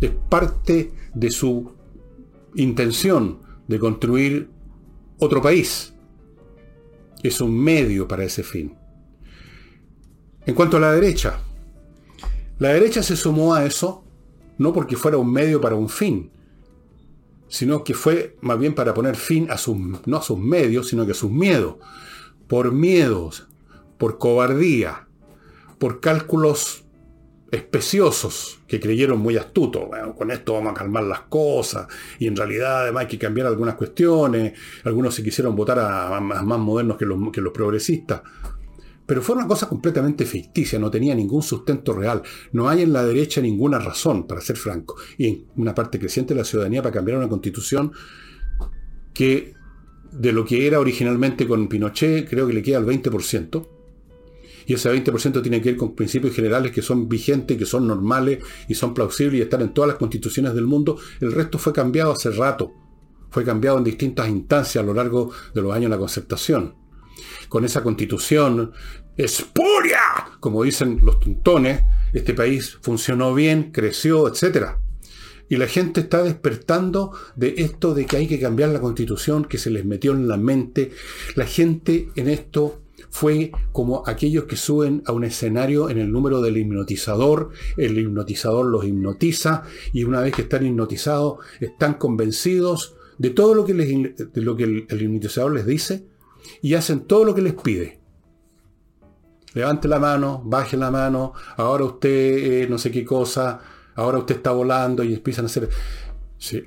[0.00, 1.72] Es parte de su
[2.54, 4.50] intención de construir
[5.18, 5.94] otro país.
[7.22, 8.74] Es un medio para ese fin.
[10.46, 11.40] En cuanto a la derecha,
[12.58, 14.04] la derecha se sumó a eso
[14.58, 16.30] no porque fuera un medio para un fin,
[17.48, 21.04] sino que fue más bien para poner fin a sus, no a sus medios, sino
[21.06, 21.76] que a sus miedos.
[22.46, 23.48] Por miedos,
[23.98, 25.06] por cobardía,
[25.78, 26.84] por cálculos
[27.50, 29.88] especiosos que creyeron muy astutos.
[29.88, 31.86] Bueno, con esto vamos a calmar las cosas
[32.18, 34.52] y en realidad además hay que cambiar algunas cuestiones.
[34.84, 38.22] Algunos se quisieron votar a, más, modernos que los, que los progresistas.
[39.08, 42.20] Pero fue una cosa completamente ficticia, no tenía ningún sustento real.
[42.52, 46.34] No hay en la derecha ninguna razón, para ser franco, y en una parte creciente
[46.34, 47.90] de la ciudadanía para cambiar una constitución
[49.14, 49.54] que
[50.12, 53.66] de lo que era originalmente con Pinochet, creo que le queda el 20%.
[54.66, 58.44] Y ese 20% tiene que ver con principios generales que son vigentes, que son normales
[58.68, 60.98] y son plausibles y están en todas las constituciones del mundo.
[61.22, 62.74] El resto fue cambiado hace rato.
[63.30, 66.77] Fue cambiado en distintas instancias a lo largo de los años de la concertación
[67.48, 68.72] con esa constitución
[69.16, 70.00] espuria,
[70.40, 74.76] como dicen los tuntones, este país funcionó bien, creció, etc.
[75.48, 79.58] Y la gente está despertando de esto de que hay que cambiar la constitución que
[79.58, 80.92] se les metió en la mente.
[81.34, 86.40] La gente en esto fue como aquellos que suben a un escenario en el número
[86.40, 93.30] del hipnotizador, el hipnotizador los hipnotiza y una vez que están hipnotizados están convencidos de
[93.30, 96.04] todo lo que, de lo que el, el hipnotizador les dice
[96.62, 97.98] y hacen todo lo que les pide.
[99.54, 103.60] Levante la mano, baje la mano, ahora usted no sé qué cosa,
[103.94, 105.68] ahora usted está volando y empiezan a hacer...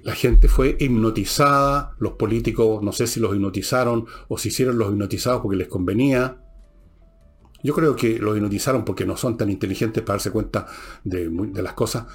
[0.03, 4.89] la gente fue hipnotizada, los políticos no sé si los hipnotizaron o si hicieron los
[4.89, 6.37] hipnotizados porque les convenía.
[7.63, 10.65] Yo creo que los hipnotizaron porque no son tan inteligentes para darse cuenta
[11.03, 12.05] de, de las cosas.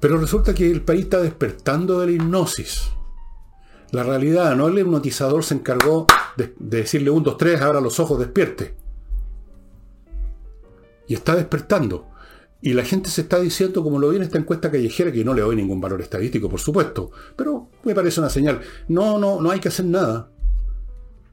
[0.00, 2.90] Pero resulta que el país está despertando de la hipnosis.
[3.94, 8.18] La realidad, no el hipnotizador se encargó de, decirle un, dos, tres, ahora los ojos
[8.18, 8.74] despierte.
[11.06, 12.08] Y está despertando.
[12.60, 15.32] Y la gente se está diciendo, como lo vi en esta encuesta callejera, que no
[15.32, 18.62] le doy ningún valor estadístico, por supuesto, pero me parece una señal.
[18.88, 20.28] No, no, no hay que hacer nada.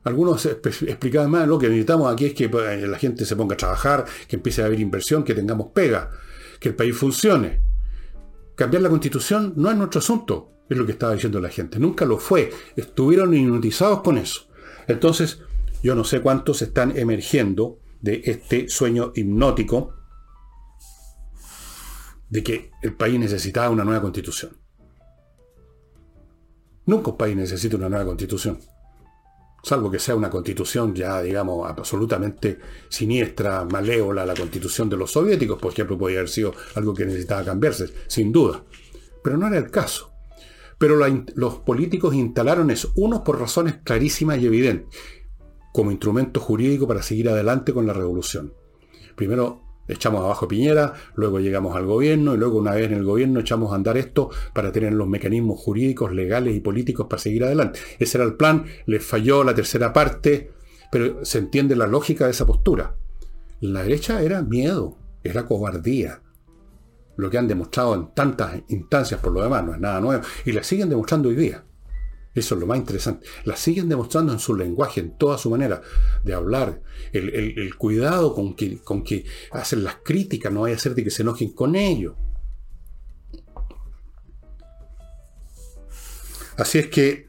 [0.03, 3.57] Algunos explicaban más, lo que necesitamos aquí es que pues, la gente se ponga a
[3.57, 6.11] trabajar, que empiece a haber inversión, que tengamos pega,
[6.59, 7.59] que el país funcione.
[8.53, 10.51] Cambiar la constitución no es nuestro asunto.
[10.71, 11.79] Es lo que estaba diciendo la gente.
[11.79, 12.49] Nunca lo fue.
[12.77, 14.47] Estuvieron hipnotizados con eso.
[14.87, 15.41] Entonces,
[15.83, 19.93] yo no sé cuántos están emergiendo de este sueño hipnótico
[22.29, 24.55] de que el país necesitaba una nueva constitución.
[26.85, 28.57] Nunca un país necesita una nueva constitución.
[29.61, 35.59] Salvo que sea una constitución ya, digamos, absolutamente siniestra, malévola, la constitución de los soviéticos,
[35.59, 38.63] por ejemplo, podría haber sido algo que necesitaba cambiarse, sin duda.
[39.21, 40.10] Pero no era el caso.
[40.81, 40.97] Pero
[41.35, 44.97] los políticos instalaron eso, unos por razones clarísimas y evidentes,
[45.73, 48.55] como instrumento jurídico para seguir adelante con la revolución.
[49.15, 53.41] Primero echamos abajo Piñera, luego llegamos al gobierno y luego una vez en el gobierno
[53.41, 57.79] echamos a andar esto para tener los mecanismos jurídicos, legales y políticos para seguir adelante.
[57.99, 60.49] Ese era el plan, les falló la tercera parte,
[60.91, 62.95] pero se entiende la lógica de esa postura.
[63.59, 66.23] La derecha era miedo, era cobardía.
[67.17, 70.51] Lo que han demostrado en tantas instancias por lo demás no es nada nuevo y
[70.51, 71.63] la siguen demostrando hoy día.
[72.33, 73.27] Eso es lo más interesante.
[73.43, 75.81] La siguen demostrando en su lenguaje, en toda su manera
[76.23, 76.81] de hablar.
[77.11, 81.11] El, cuidado con que, con que hacen las críticas, no vaya a ser de que
[81.11, 82.15] se enojen con ellos.
[86.57, 87.27] Así es que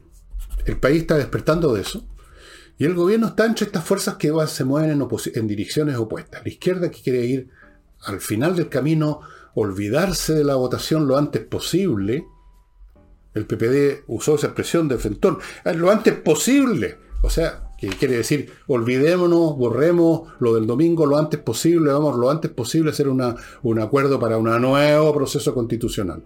[0.65, 2.07] el país está despertando de eso.
[2.77, 6.41] Y el gobierno está entre estas fuerzas que se mueven en, en direcciones opuestas.
[6.43, 7.49] La izquierda que quiere ir
[8.05, 9.21] al final del camino,
[9.55, 12.25] olvidarse de la votación lo antes posible
[13.33, 15.39] el PPD usó esa expresión de Fentón,
[15.75, 16.97] lo antes posible.
[17.21, 22.29] O sea, que quiere decir, olvidémonos, borremos lo del domingo lo antes posible, vamos lo
[22.29, 26.23] antes posible a hacer una, un acuerdo para un nuevo proceso constitucional.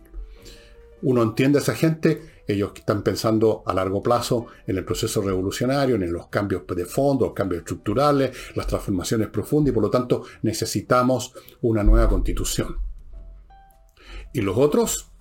[1.03, 5.95] Uno entiende a esa gente, ellos están pensando a largo plazo en el proceso revolucionario,
[5.95, 10.23] en los cambios de fondo, los cambios estructurales, las transformaciones profundas y por lo tanto
[10.41, 12.86] necesitamos una nueva constitución.
[14.33, 15.11] Y los otros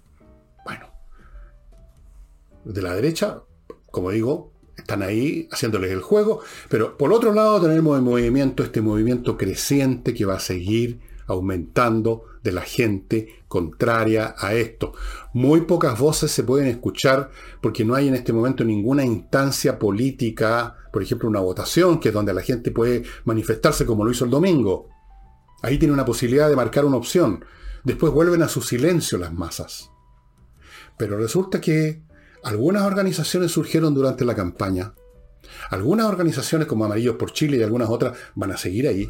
[2.67, 3.43] de la derecha,
[3.91, 8.83] como digo, están ahí haciéndoles el juego, pero por otro lado tenemos el movimiento, este
[8.83, 14.93] movimiento creciente que va a seguir aumentando de la gente contraria a esto.
[15.33, 20.77] Muy pocas voces se pueden escuchar porque no hay en este momento ninguna instancia política,
[20.93, 24.31] por ejemplo una votación, que es donde la gente puede manifestarse como lo hizo el
[24.31, 24.89] domingo.
[25.63, 27.45] Ahí tiene una posibilidad de marcar una opción.
[27.87, 29.93] Después vuelven a su silencio las masas.
[30.99, 32.03] Pero resulta que
[32.43, 34.93] algunas organizaciones surgieron durante la campaña.
[35.71, 39.09] Algunas organizaciones como Amarillos por Chile y algunas otras van a seguir ahí.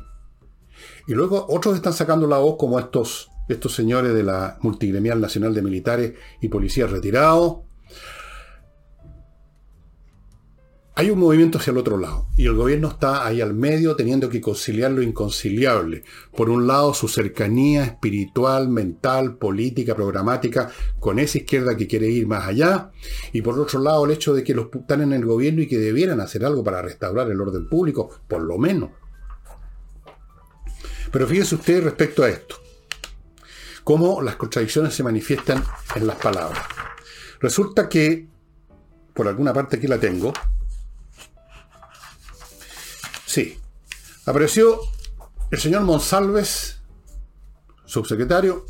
[1.07, 5.55] Y luego otros están sacando la voz como estos, estos señores de la Multigremial Nacional
[5.55, 6.13] de Militares
[6.43, 7.61] y Policías Retirados,
[10.99, 14.31] Hay un movimiento hacia el otro lado y el gobierno está ahí al medio teniendo
[14.31, 16.05] que conciliar lo inconciliable.
[16.35, 22.27] Por un lado, su cercanía espiritual, mental, política, programática con esa izquierda que quiere ir
[22.27, 22.93] más allá
[23.35, 25.77] y por otro lado el hecho de que los están en el gobierno y que
[25.77, 28.89] debieran hacer algo para restaurar el orden público, por lo menos.
[31.13, 32.57] Pero fíjese usted respecto a esto,
[33.85, 35.63] cómo las contradicciones se manifiestan
[35.95, 36.63] en las palabras.
[37.39, 38.29] Resulta que,
[39.13, 40.33] por alguna parte aquí la tengo,
[43.37, 43.59] Sí.
[44.25, 44.81] Apareció
[45.51, 46.81] el señor Monsalves,
[47.85, 48.65] subsecretario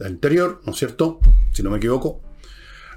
[0.00, 1.20] del Interior, ¿no es cierto?
[1.52, 2.20] Si no me equivoco,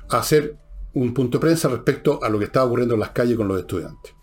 [0.10, 0.58] a hacer
[0.96, 3.60] un punto de prensa respecto a lo que estaba ocurriendo en las calles con los
[3.60, 4.16] estudiantes.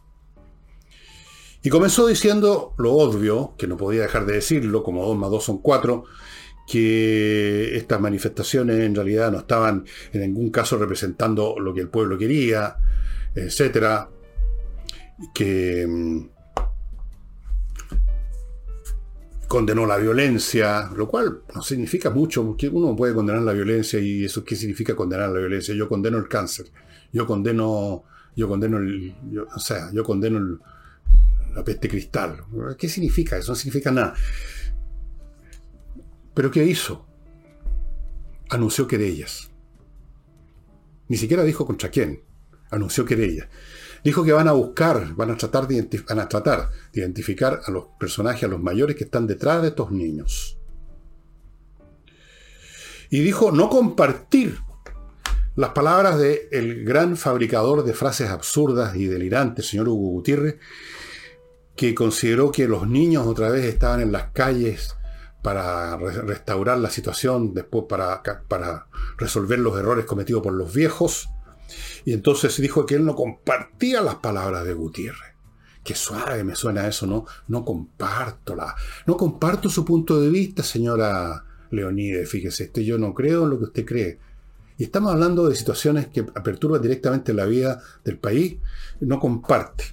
[1.62, 5.44] Y comenzó diciendo lo obvio, que no podía dejar de decirlo, como 2 más 2
[5.44, 6.02] son 4,
[6.66, 12.18] que estas manifestaciones en realidad no estaban en ningún caso representando lo que el pueblo
[12.18, 12.78] quería,
[13.32, 14.10] etcétera,
[15.32, 16.32] que
[19.48, 24.24] condenó la violencia, lo cual no significa mucho, porque uno puede condenar la violencia y
[24.24, 25.74] eso qué significa condenar la violencia.
[25.74, 26.66] Yo condeno el cáncer,
[27.12, 28.04] yo condeno,
[28.36, 29.14] yo condeno el,
[29.54, 30.58] o sea, yo condeno
[31.54, 32.44] la peste cristal.
[32.78, 33.36] ¿Qué significa?
[33.36, 34.14] Eso no significa nada.
[36.34, 37.06] Pero ¿qué hizo?
[38.50, 39.50] Anunció querellas.
[41.08, 42.22] Ni siquiera dijo contra quién.
[42.70, 43.48] Anunció querellas.
[44.04, 47.86] Dijo que van a buscar, van a tratar de, a tratar de identificar a los
[47.98, 50.58] personajes, a los mayores que están detrás de estos niños.
[53.08, 54.58] Y dijo no compartir
[55.56, 60.56] las palabras del gran fabricador de frases absurdas y delirantes, señor Hugo Gutiérrez,
[61.74, 64.96] que consideró que los niños otra vez estaban en las calles
[65.42, 68.86] para restaurar la situación, después para, para
[69.16, 71.28] resolver los errores cometidos por los viejos,
[72.04, 75.34] y entonces dijo que él no compartía las palabras de Gutiérrez.
[75.82, 77.26] Qué suave me suena eso, ¿no?
[77.48, 78.74] No comparto la,
[79.06, 83.58] no comparto su punto de vista, señora Leonide, fíjese, este yo no creo en lo
[83.58, 84.18] que usted cree.
[84.78, 88.56] Y estamos hablando de situaciones que aperturan directamente la vida del país,
[89.00, 89.84] no comparte.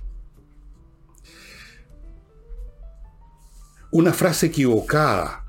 [3.91, 5.45] Una frase equivocada,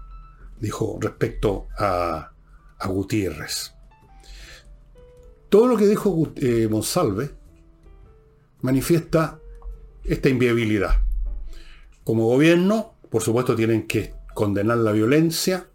[0.58, 2.32] dijo respecto a,
[2.78, 3.71] a Gutiérrez
[5.52, 7.30] Todo lo que dijo eh, Monsalve
[8.62, 9.38] manifiesta
[10.02, 11.02] esta inviabilidad.
[12.04, 15.68] Como gobierno, por supuesto, tienen que condenar la violencia,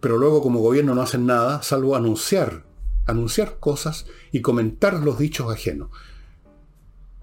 [0.00, 2.64] pero luego como gobierno no hacen nada, salvo anunciar,
[3.04, 5.90] anunciar cosas y comentar los dichos ajenos.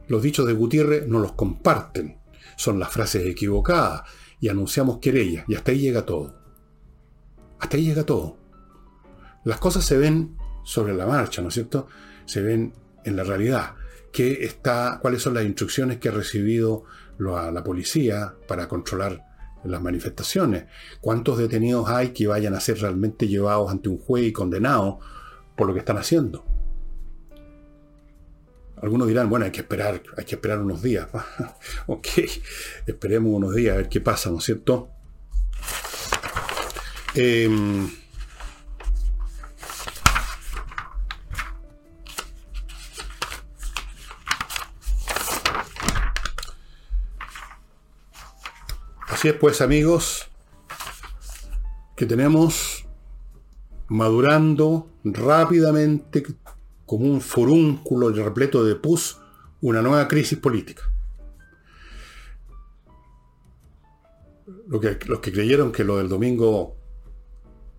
[0.07, 2.19] Los dichos de Gutiérrez no los comparten,
[2.57, 4.03] son las frases equivocadas
[4.39, 6.35] y anunciamos querella, y hasta ahí llega todo.
[7.57, 8.37] Hasta ahí llega todo.
[9.45, 11.87] Las cosas se ven sobre la marcha, ¿no es cierto?
[12.25, 13.75] Se ven en la realidad.
[14.11, 16.83] ¿Qué está, ¿Cuáles son las instrucciones que ha recibido
[17.17, 19.25] la policía para controlar
[19.63, 20.65] las manifestaciones?
[21.01, 24.97] ¿Cuántos detenidos hay que vayan a ser realmente llevados ante un juez y condenados
[25.55, 26.45] por lo que están haciendo?
[28.83, 31.07] Algunos dirán, bueno, hay que esperar, hay que esperar unos días.
[31.87, 32.07] ok,
[32.85, 34.89] esperemos unos días a ver qué pasa, ¿no es cierto?
[37.15, 37.89] Em,
[49.23, 50.29] así es pues amigos,
[51.95, 52.85] que tenemos
[53.87, 56.25] madurando rápidamente
[56.85, 59.21] como un furúnculo repleto de pus
[59.61, 60.91] una nueva crisis política.
[64.81, 66.75] que, los que creyeron que lo del domingo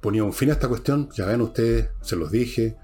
[0.00, 2.78] ponía un fin a esta cuestión, ya ven ustedes, se los dije,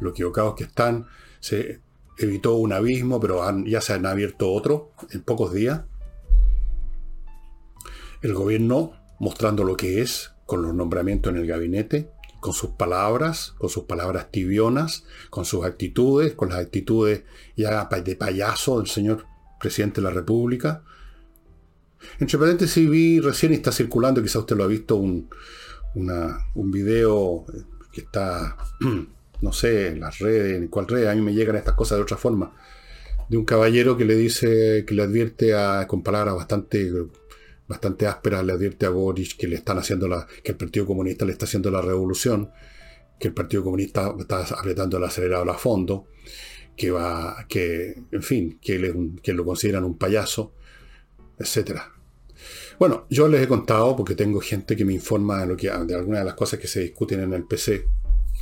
[0.00, 1.06] lo equivocados que están,
[1.40, 1.80] se
[2.18, 5.84] evitó un abismo, pero ya se han abierto otro en pocos días.
[8.22, 12.10] El gobierno mostrando lo que es, con los nombramientos en el gabinete,
[12.40, 17.22] con sus palabras, con sus palabras tibionas, con sus actitudes, con las actitudes
[17.56, 19.26] ya de payaso del señor
[19.60, 20.82] presidente de la República.
[22.18, 25.30] Entre paréntesis vi recién está circulando, quizá usted lo ha visto, un,
[25.94, 27.46] un video
[27.92, 28.56] que está,
[29.40, 32.02] no sé, en las redes, en cuál red, a mí me llegan estas cosas de
[32.02, 32.56] otra forma,
[33.28, 36.92] de un caballero que le dice, que le advierte a, con palabras bastante
[37.72, 41.24] bastante áspera le advierte a Boris que le están haciendo la, que el Partido Comunista
[41.24, 42.50] le está haciendo la revolución,
[43.18, 46.08] que el Partido Comunista está apretando el acelerador a fondo,
[46.76, 50.54] que va, que, en fin, que, que lo consideran un payaso,
[51.38, 51.90] etcétera.
[52.78, 55.94] Bueno, yo les he contado, porque tengo gente que me informa de, lo que, de
[55.94, 57.86] algunas de las cosas que se discuten en el PC.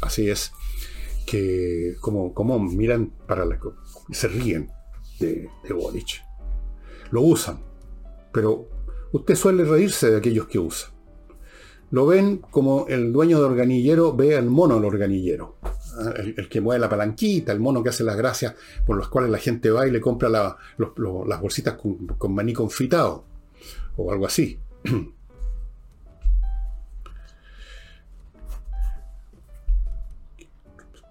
[0.00, 0.50] Así es,
[1.24, 3.60] que como, como miran para la,
[4.10, 4.70] se ríen
[5.20, 6.22] de, de Boric.
[7.10, 7.60] Lo usan,
[8.32, 8.68] pero
[9.12, 10.90] usted suele reírse de aquellos que usa.
[11.90, 15.56] Lo ven como el dueño de organillero ve al mono del organillero.
[15.62, 16.12] ¿ah?
[16.16, 18.54] El, que mueve la palanquita, el mono que hace las gracias
[18.86, 23.24] por las cuales la gente va y le compra las bolsitas con, con maní confitado.
[23.96, 24.60] O algo así.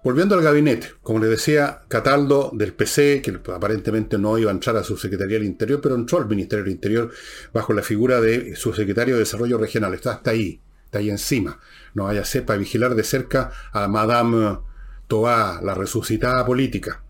[0.02, 4.74] Volviendo al gabinete, como le decía, Cataldo del PC, que aparentemente no iba a entrar
[4.78, 7.12] a su Secretaría del Interior, pero entró al Ministerio del Interior
[7.52, 9.92] bajo la figura de su secretario de Desarrollo Regional.
[9.92, 11.60] Está hasta ahí, está ahí encima.
[11.92, 14.60] No vaya a ser para vigilar de cerca a Madame
[15.06, 17.04] Toa, la resucitada política.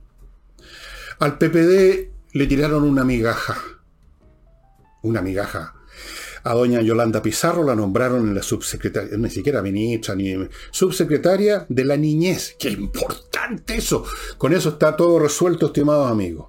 [1.20, 3.57] Al PPD le tiraron una migaja.
[5.03, 5.80] Una migaja
[6.43, 10.34] a doña Yolanda Pizarro la nombraron en la subsecretaria, ni siquiera ministra, ni
[10.70, 12.57] subsecretaria de la niñez.
[12.59, 14.05] ¡Qué importante eso!
[14.38, 16.49] Con eso está todo resuelto, estimados amigos.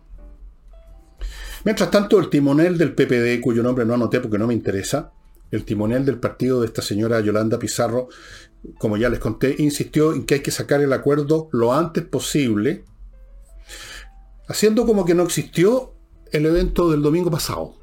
[1.63, 5.11] Mientras tanto, el timonel del PPD, cuyo nombre no anoté porque no me interesa,
[5.51, 8.07] el timonel del partido de esta señora Yolanda Pizarro,
[8.79, 12.85] como ya les conté, insistió en que hay que sacar el acuerdo lo antes posible,
[14.47, 15.93] haciendo como que no existió
[16.31, 17.80] el evento del domingo pasado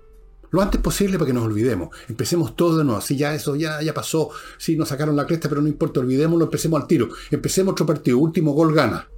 [0.51, 1.91] lo antes posible para que nos olvidemos.
[2.09, 2.99] Empecemos todo de nuevo.
[2.99, 4.31] Así ya eso ya, ya pasó.
[4.57, 7.09] Sí, nos sacaron la cresta, pero no importa, olvidémoslo, empecemos al tiro.
[7.31, 8.19] Empecemos otro partido.
[8.19, 9.09] Último gol gana.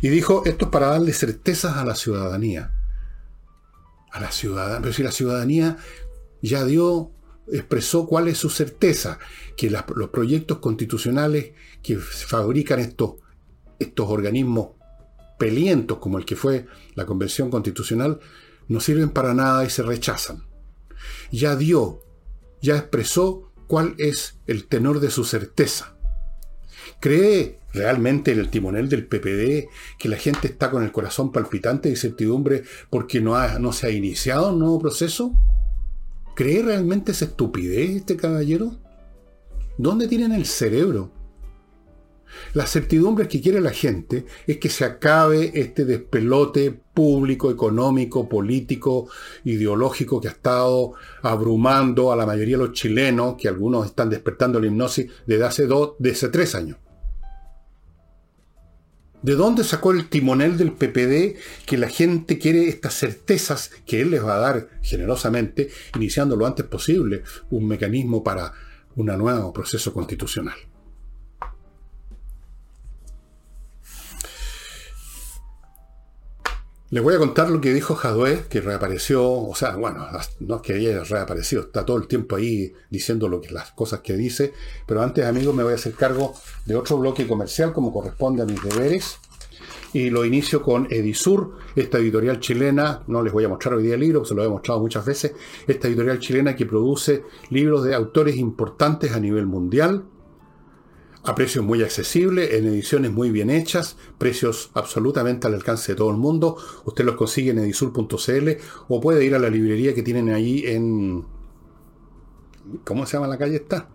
[0.00, 2.72] Y dijo, esto es para darle certezas a la ciudadanía.
[4.10, 4.80] A la ciudadanía.
[4.80, 5.76] Pero si la ciudadanía
[6.40, 7.12] ya dio,
[7.52, 9.18] expresó cuál es su certeza,
[9.56, 11.52] que los proyectos constitucionales
[11.82, 13.16] que fabrican estos,
[13.78, 14.70] estos organismos
[15.38, 18.20] pelientos como el que fue la Convención Constitucional,
[18.70, 20.44] no sirven para nada y se rechazan.
[21.32, 22.04] Ya dio,
[22.62, 25.96] ya expresó cuál es el tenor de su certeza.
[27.00, 29.68] ¿Cree realmente el timonel del PPD
[29.98, 33.88] que la gente está con el corazón palpitante de incertidumbre porque no, ha, no se
[33.88, 35.34] ha iniciado un nuevo proceso?
[36.36, 38.76] ¿Cree realmente esa estupidez este caballero?
[39.78, 41.10] ¿Dónde tienen el cerebro?
[42.54, 49.08] La certidumbre que quiere la gente es que se acabe este despelote público, económico, político,
[49.44, 54.60] ideológico que ha estado abrumando a la mayoría de los chilenos, que algunos están despertando
[54.60, 56.78] la hipnosis desde hace dos, desde tres años.
[59.22, 64.12] ¿De dónde sacó el timonel del PPD que la gente quiere estas certezas que él
[64.12, 68.52] les va a dar generosamente, iniciando lo antes posible un mecanismo para
[68.96, 70.56] un nuevo proceso constitucional?
[76.92, 80.08] Les voy a contar lo que dijo Jadwe, que reapareció, o sea, bueno,
[80.40, 84.16] no es que haya reaparecido, está todo el tiempo ahí diciendo que, las cosas que
[84.16, 84.52] dice,
[84.86, 86.34] pero antes, amigos, me voy a hacer cargo
[86.66, 89.18] de otro bloque comercial como corresponde a mis deberes.
[89.92, 93.94] Y lo inicio con Edisur, esta editorial chilena, no les voy a mostrar hoy día
[93.94, 95.32] el libro, se lo he mostrado muchas veces,
[95.68, 100.06] esta editorial chilena que produce libros de autores importantes a nivel mundial,
[101.22, 106.10] a precios muy accesibles, en ediciones muy bien hechas, precios absolutamente al alcance de todo
[106.10, 106.56] el mundo.
[106.84, 108.48] Usted los consigue en edisur.cl
[108.88, 111.24] o puede ir a la librería que tienen ahí en...
[112.84, 113.88] ¿Cómo se llama la calle esta?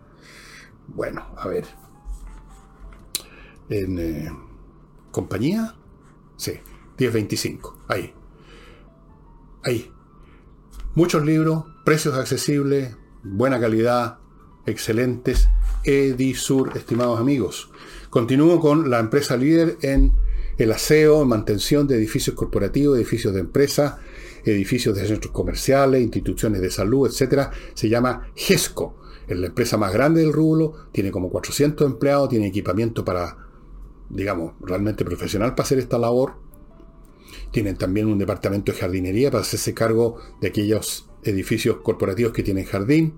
[0.88, 1.64] Bueno, a ver.
[3.68, 4.32] En eh,
[5.10, 5.74] compañía.
[6.36, 6.52] Sí,
[6.98, 7.84] 1025.
[7.88, 8.12] Ahí.
[9.64, 9.90] Ahí.
[10.94, 14.18] Muchos libros, precios accesibles, buena calidad,
[14.66, 15.48] excelentes
[15.84, 17.70] Edisur, estimados amigos.
[18.10, 20.12] Continúo con la empresa líder en
[20.58, 24.00] el aseo, mantención de edificios corporativos, edificios de empresa,
[24.44, 27.50] edificios de centros comerciales, instituciones de salud, etc.
[27.74, 28.96] Se llama GESCO.
[29.28, 33.36] Es la empresa más grande del rublo, tiene como 400 empleados, tiene equipamiento para,
[34.08, 36.34] digamos, realmente profesional para hacer esta labor.
[37.50, 42.64] Tienen también un departamento de jardinería para hacerse cargo de aquellos edificios corporativos que tienen
[42.64, 43.14] jardín.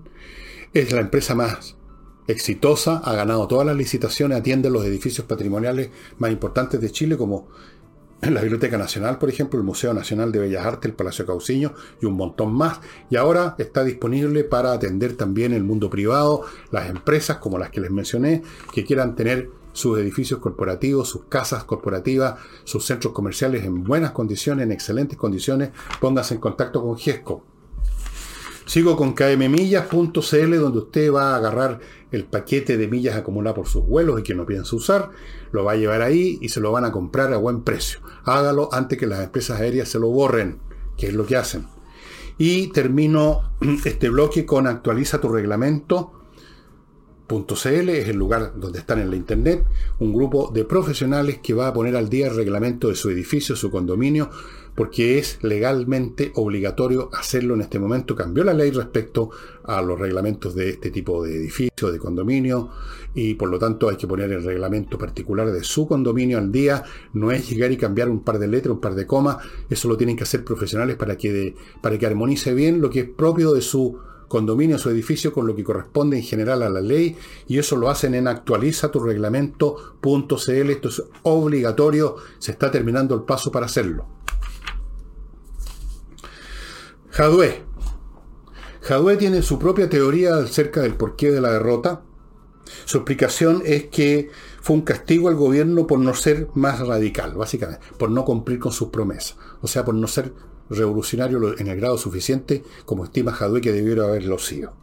[0.71, 1.77] Es la empresa más
[2.27, 5.89] exitosa, ha ganado todas las licitaciones, atiende los edificios patrimoniales
[6.19, 7.47] más importantes de Chile, como
[8.21, 12.05] la Biblioteca Nacional, por ejemplo, el Museo Nacional de Bellas Artes, el Palacio Cauciño y
[12.05, 12.81] un montón más.
[13.09, 17.81] Y ahora está disponible para atender también el mundo privado, las empresas como las que
[17.81, 23.83] les mencioné, que quieran tener sus edificios corporativos, sus casas corporativas, sus centros comerciales en
[23.83, 27.43] buenas condiciones, en excelentes condiciones, pónganse en contacto con GESCO.
[28.69, 31.79] Sigo con kmmillas.cl donde usted va a agarrar
[32.11, 35.09] el paquete de millas acumulado por sus vuelos y que no piensa usar,
[35.51, 37.99] lo va a llevar ahí y se lo van a comprar a buen precio.
[38.25, 40.59] Hágalo antes que las empresas aéreas se lo borren,
[40.97, 41.65] que es lo que hacen.
[42.37, 43.53] Y termino
[43.85, 46.13] este bloque con actualiza tu reglamento.
[47.27, 49.65] .cl es el lugar donde están en la internet,
[49.99, 53.55] un grupo de profesionales que va a poner al día el reglamento de su edificio,
[53.55, 54.29] su condominio,
[54.79, 58.15] porque es legalmente obligatorio hacerlo en este momento.
[58.15, 59.29] Cambió la ley respecto
[59.65, 62.69] a los reglamentos de este tipo de edificio, de condominio,
[63.13, 66.81] y por lo tanto hay que poner el reglamento particular de su condominio al día.
[67.11, 69.97] No es llegar y cambiar un par de letras, un par de comas, eso lo
[69.97, 73.59] tienen que hacer profesionales para que, para que armonice bien lo que es propio de
[73.59, 73.99] su
[74.29, 77.17] condominio, su edificio, con lo que corresponde en general a la ley,
[77.49, 80.69] y eso lo hacen en actualiza tu reglamento.cl.
[80.69, 84.18] Esto es obligatorio, se está terminando el paso para hacerlo.
[87.11, 87.63] Jadwe.
[88.81, 92.03] Jadwe tiene su propia teoría acerca del porqué de la derrota.
[92.85, 94.29] Su explicación es que
[94.61, 98.71] fue un castigo al gobierno por no ser más radical, básicamente, por no cumplir con
[98.71, 100.33] sus promesas, o sea, por no ser
[100.69, 104.73] revolucionario en el grado suficiente como estima Jadwe que debiera haberlo sido.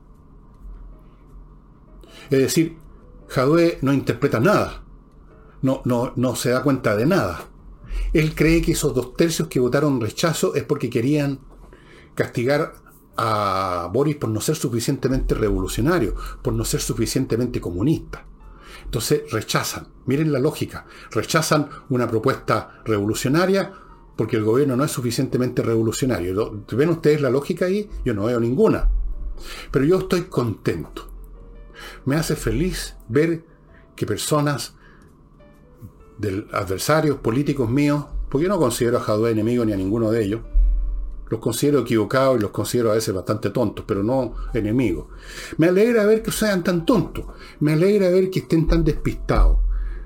[2.28, 2.76] Es decir,
[3.28, 4.84] Jadwe no interpreta nada,
[5.62, 7.48] no, no, no se da cuenta de nada.
[8.12, 11.40] Él cree que esos dos tercios que votaron rechazo es porque querían
[12.16, 12.74] castigar
[13.16, 18.26] a Boris por no ser suficientemente revolucionario, por no ser suficientemente comunista.
[18.84, 23.72] Entonces rechazan, miren la lógica, rechazan una propuesta revolucionaria
[24.16, 26.64] porque el gobierno no es suficientemente revolucionario.
[26.72, 27.88] ¿Ven ustedes la lógica ahí?
[28.04, 28.88] Yo no veo ninguna.
[29.70, 31.10] Pero yo estoy contento.
[32.06, 33.44] Me hace feliz ver
[33.94, 34.74] que personas
[36.18, 40.24] del adversarios políticos míos, porque yo no considero a Jadwe enemigo ni a ninguno de
[40.24, 40.40] ellos,
[41.28, 45.06] los considero equivocados y los considero a veces bastante tontos, pero no enemigos.
[45.58, 47.24] Me alegra ver que sean tan tontos.
[47.60, 49.58] Me alegra ver que estén tan despistados.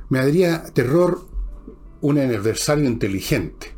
[0.08, 1.26] Me daría terror
[2.00, 3.74] un adversario inteligente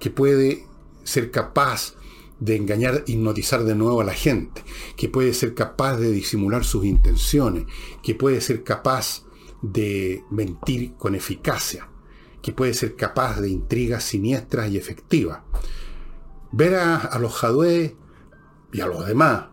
[0.00, 0.66] que puede
[1.04, 1.94] ser capaz
[2.40, 4.62] de engañar, hipnotizar de nuevo a la gente,
[4.96, 7.64] que puede ser capaz de disimular sus intenciones,
[8.02, 9.24] que puede ser capaz
[9.62, 11.88] de mentir con eficacia,
[12.42, 15.38] que puede ser capaz de intrigas siniestras y efectivas
[16.52, 17.96] ver a, los Jadwe
[18.72, 19.46] y a los demás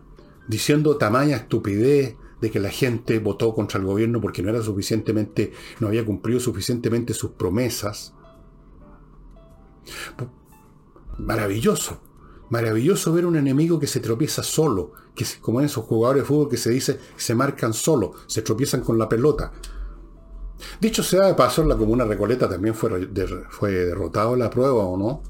[0.48, 5.52] diciendo tamaña estupidez de que la gente votó contra el gobierno porque no era suficientemente,
[5.80, 8.12] no había cumplido suficientemente sus promesas.
[11.18, 12.00] Maravilloso,
[12.50, 16.48] maravilloso ver un enemigo que se tropieza solo, que como en esos jugadores de fútbol
[16.48, 19.52] que se dice se marcan solo, se tropiezan con la pelota.
[20.80, 23.08] Dicho sea de paso, la comuna Recoleta también fue,
[23.50, 25.22] fue derrotado la prueba, ¿o no?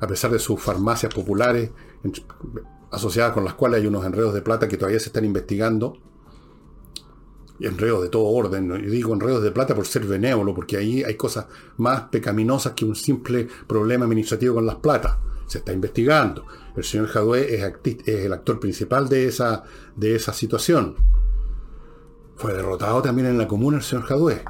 [0.00, 1.70] A pesar de sus farmacias populares,
[2.90, 5.98] asociadas con las cuales hay unos enredos de plata que todavía se están investigando.
[7.58, 8.68] Y enredos de todo orden.
[8.68, 12.84] Yo digo enredos de plata por ser benévolo, porque ahí hay cosas más pecaminosas que
[12.84, 15.16] un simple problema administrativo con las platas.
[15.46, 16.46] Se está investigando.
[16.76, 19.62] El señor Jadue es, el actor principal de esa,
[19.94, 20.96] de esa situación.
[22.36, 24.42] Fue derrotado también en la comuna el señor Jadue.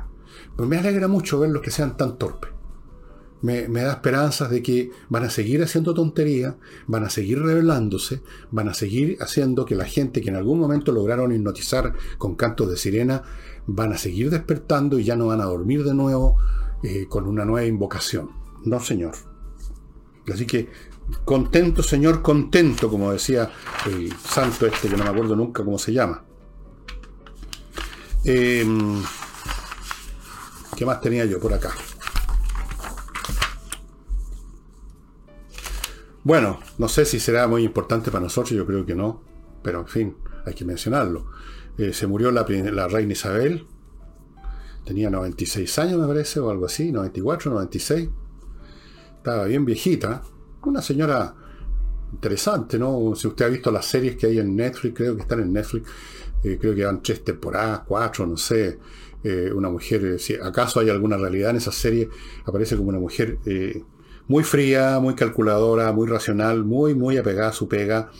[0.56, 2.53] Pues me alegra mucho ver los que sean tan torpes.
[3.44, 6.54] Me, da esperanzas de que van a seguir haciendo tonterías,
[6.86, 10.92] van a seguir rebelándose, van a seguir haciendo que la gente que en algún momento
[10.92, 13.22] lograron hipnotizar con cantos de sirena,
[13.66, 16.38] van a seguir despertando y ya no van a dormir de nuevo
[16.82, 18.30] eh, con una nueva invocación.
[18.64, 19.12] No, señor.
[20.32, 20.70] Así que
[21.26, 23.50] contento, señor, contento, como decía
[23.84, 26.24] el santo este, que no me acuerdo nunca cómo se llama.
[28.24, 29.02] Em,
[30.74, 31.74] ¿Qué más tenía yo por acá?
[36.24, 39.22] Bueno, no sé si será muy importante para nosotros, yo creo que no,
[39.62, 40.16] pero en fin,
[40.46, 41.26] hay que mencionarlo.
[41.76, 43.66] Eh, se murió la, reina Isabel,
[44.86, 48.08] tenía 96 años me parece, o algo así, 94, 96.
[49.18, 50.22] Estaba bien viejita,
[50.62, 51.34] una señora
[52.12, 53.14] interesante, ¿no?
[53.14, 55.86] Si usted ha visto las series que hay en Netflix, creo que están en Netflix,
[56.42, 58.78] eh, creo que van tres temporadas, cuatro, no sé.
[59.22, 62.08] Eh, una mujer, si acaso hay alguna realidad en esa serie,
[62.46, 63.38] aparece como una mujer
[64.28, 68.10] muy fría, muy calculadora, muy racional, muy, muy apegada a su pega.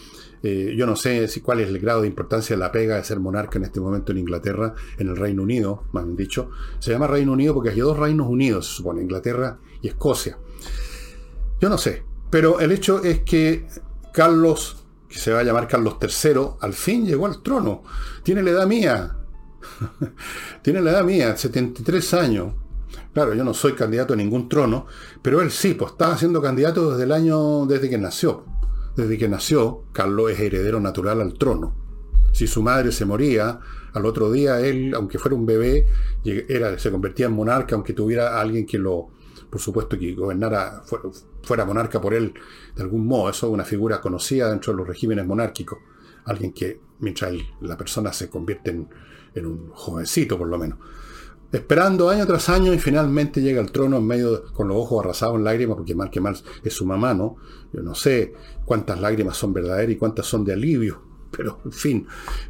[0.42, 3.04] Eh, yo no sé si cuál es el grado de importancia de la pega de
[3.04, 6.50] ser monarca en este momento en Inglaterra, en el Reino Unido, más bien dicho.
[6.80, 10.36] Se llama Reino Unido porque hay dos reinos unidos, se supone, Inglaterra y Escocia.
[11.60, 13.66] Yo no sé, pero el hecho es que
[14.12, 17.82] Carlos, que se va a llamar Carlos III, al fin llegó al trono.
[18.22, 19.16] Tiene la edad mía.
[20.62, 22.54] Tiene la edad mía, 73 años.
[23.12, 24.86] Claro, yo no soy candidato a ningún trono,
[25.22, 28.44] pero él sí, pues estaba siendo candidato desde el año, desde que nació.
[28.96, 31.74] Desde que nació, Carlos es heredero natural al trono.
[32.32, 33.60] Si su madre se moría,
[33.92, 35.86] al otro día él, aunque fuera un bebé,
[36.24, 39.10] era, se convertía en monarca, aunque tuviera alguien que lo,
[39.50, 40.82] por supuesto, que gobernara,
[41.42, 42.34] fuera, monarca por él
[42.74, 43.30] de algún modo.
[43.30, 45.78] Eso es una figura conocida dentro de los regímenes monárquicos.
[46.24, 48.88] Alguien que, mientras la persona se convierte en,
[49.34, 50.78] en un jovencito, por lo menos
[51.54, 55.36] esperando año tras año y finalmente llega al trono en medio con los ojos arrasados
[55.36, 57.36] en lágrimas, porque mal que mal es su mamá, ¿no?
[57.72, 58.34] Yo no sé
[58.64, 61.00] cuántas lágrimas son verdaderas y cuántas son de alivio,
[61.30, 62.06] pero en fin,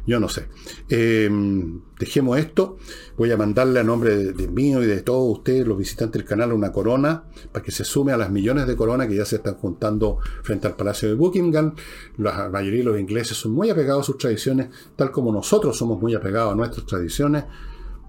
[0.07, 0.47] yo no sé.
[0.89, 2.77] Em, dejemos esto,
[3.15, 6.51] voy a mandarle a nombre de, mío y de todos ustedes, los visitantes del canal,
[6.51, 9.55] una corona para que se sume a las millones de coronas que ya se están
[9.55, 11.75] juntando frente al Palacio de Buckingham.
[12.17, 16.01] La mayoría de los ingleses son muy apegados a sus tradiciones, tal como nosotros somos
[16.01, 17.45] muy apegados a nuestras tradiciones.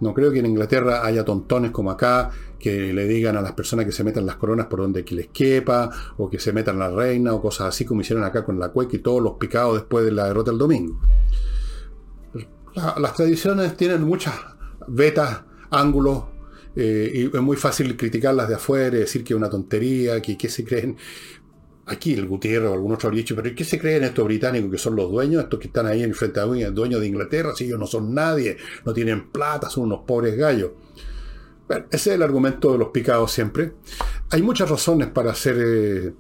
[0.01, 3.87] No creo que en Inglaterra haya tontones como acá que le digan a las personas
[3.87, 7.33] que se metan las coronas por donde les quepa, o que se metan la reina,
[7.33, 10.13] o cosas así como hicieron acá con la cueca y todos los picados después de
[10.13, 11.01] la derrota el domingo.
[12.99, 14.35] las tradiciones tienen muchas
[14.87, 16.25] vetas, ángulos,
[16.79, 20.51] eh, y es muy fácil criticarlas de afuera, decir que es una tontería, que, que
[20.51, 20.97] se creen
[21.87, 24.79] aquí el Gutiérrez o algún otro habría dicho, pero ¿qué se creen estos británicos que
[24.79, 27.79] son los dueños, estos que están ahí en frente a dueños de Inglaterra, si ellos
[27.79, 30.73] no son nadie, no tienen plata, son unos pobres gallos?
[31.69, 33.73] Bueno, ese es el argumento de los picados siempre.
[34.31, 36.13] Hay muchas razones para hacer eh,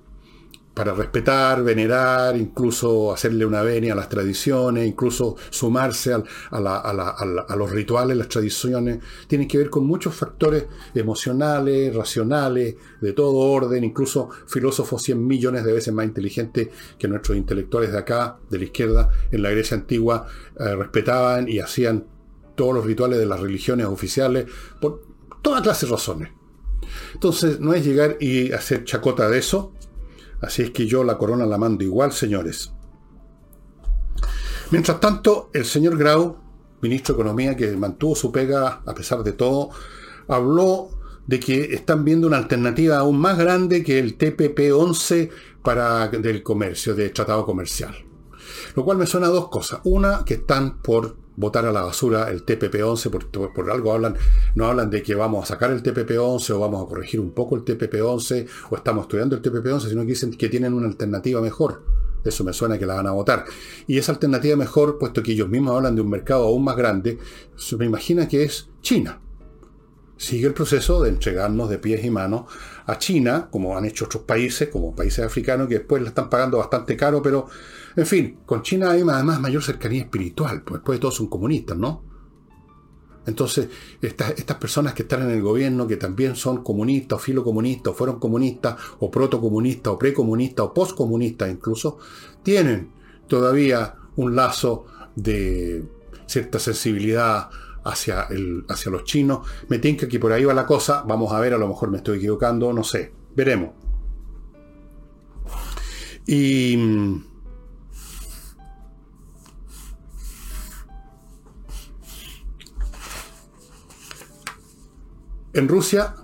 [0.77, 6.23] para respetar, venerar, incluso hacerle una venia a las tradiciones, incluso sumarse a,
[7.57, 13.85] los rituales, las tradiciones, tienen que ver con muchos factores emocionales, racionales, de todo orden,
[13.85, 16.69] incluso filósofos 100 millones de veces más inteligentes
[16.99, 20.27] que nuestros intelectuales de acá, de la izquierda, en la Grecia antigua,
[20.61, 22.05] eh, respetaban y hacían
[22.55, 24.45] todos los rituales de las religiones oficiales,
[24.79, 25.01] por
[25.41, 26.29] toda clase de razones.
[27.15, 29.73] Entonces, no es llegar y hacer chacota de eso,
[30.41, 32.73] Así es que yo la corona la mando igual, señores.
[34.71, 36.39] Mientras tanto, el señor Grau,
[36.83, 39.71] ministro de Economía, que mantuvo su pega a pesar de todo,
[40.29, 40.91] habló
[41.27, 45.31] de que están viendo una alternativa aún más grande que el TPP-11
[45.63, 47.95] para del comercio, de tratado comercial.
[48.75, 49.81] Lo cual me suena a dos cosas.
[49.85, 54.17] Una, que están por votar a la basura el TPP-11, por, por, algo hablan,
[54.55, 57.57] no hablan de que vamos a sacar el TPP-11 o vamos a corregir un poco
[57.57, 61.83] el TPP-11 o estamos estudiando el TPP-11, sino que dicen que tienen una alternativa mejor.
[62.25, 63.45] Eso me suena que la van a votar.
[63.87, 67.19] Y esa alternativa mejor, puesto que ellos mismos hablan de un mercado aún más grande,
[67.57, 69.21] se me imagina que es China.
[70.17, 72.45] Sigue el proceso de entregarnos de pies y manos
[72.87, 76.59] a China, como han hecho otros países, como países africanos, que después la están pagando
[76.59, 77.49] bastante caro, pero
[77.97, 81.77] en fin, con China hay además mayor cercanía espiritual, pues después de todos son comunistas,
[81.77, 82.03] ¿no?
[83.27, 83.69] Entonces,
[84.01, 87.97] estas, estas personas que están en el gobierno, que también son comunistas o filocomunistas, o
[87.97, 91.99] fueron comunistas, o protocomunistas, o precomunistas, o postcomunistas incluso,
[92.43, 92.93] tienen
[93.27, 94.87] todavía un lazo
[95.17, 95.85] de
[96.27, 97.51] cierta sensibilidad
[97.87, 99.47] hacia, el, hacia los chinos.
[99.69, 101.05] Me tinca que por ahí va la cosa.
[101.07, 103.13] Vamos a ver, a lo mejor me estoy equivocando, no sé.
[103.35, 103.71] Veremos.
[106.27, 106.77] Y
[115.57, 116.15] En Rusia,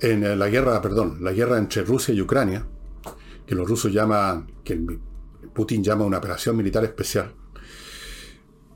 [0.00, 2.66] en la guerra, perdón, la guerra entre Rusia y Ucrania,
[3.46, 4.78] que los rusos llaman, que
[5.54, 7.32] Putin llama una operación militar especial,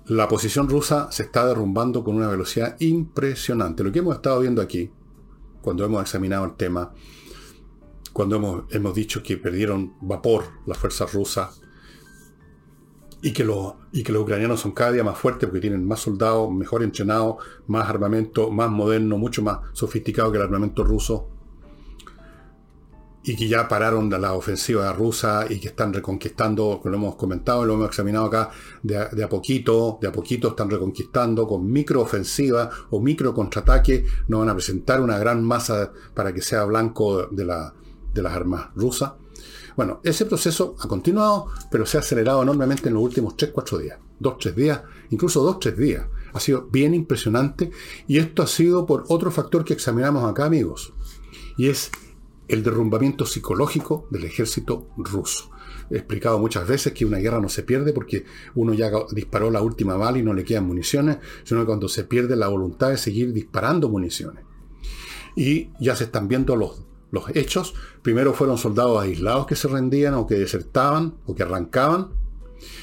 [0.09, 3.83] la posición rusa se está derrumbando con una velocidad impresionante.
[3.83, 4.91] Lo que hemos estado viendo aquí,
[5.61, 6.93] cuando hemos examinado el tema,
[8.13, 11.61] cuando hemos, hemos dicho que perdieron vapor las fuerzas rusas
[13.21, 16.01] y que, los, y que los ucranianos son cada día más fuertes porque tienen más
[16.01, 17.37] soldados, mejor entrenados,
[17.67, 21.29] más armamento, más moderno, mucho más sofisticado que el armamento ruso.
[23.29, 27.65] Y que ya pararon de la ofensiva rusa y que están reconquistando, lo hemos comentado,
[27.65, 28.51] lo hemos examinado acá,
[28.83, 34.49] de a, poquito, de a poquito están reconquistando con microofensiva o micro contraataque, no van
[34.49, 37.75] a presentar una gran masa para que sea blanco de, la,
[38.15, 39.13] de las armas rusas
[39.77, 43.99] bueno, ese proceso ha continuado, pero se ha acelerado enormemente en los últimos 3-4 días.
[44.21, 46.07] 2-3 días, incluso 2-3 días.
[46.33, 47.71] Ha sido bien impresionante
[48.09, 50.95] y esto ha sido por otro factor que examinamos acá, amigos.
[51.59, 51.91] Y es
[52.49, 55.51] el derrumbamiento psicológico del ejército ruso.
[55.91, 58.25] He explicado muchas veces que una guerra no se pierde porque
[58.55, 62.05] uno ya disparó la última bala y no le quedan municiones, sino que cuando se
[62.05, 64.45] pierde la voluntad de seguir disparando municiones.
[65.37, 67.75] Y ya se están viendo los los hechos.
[68.03, 72.09] Primero fueron soldados aislados que se rendían o que desertaban o que arrancaban.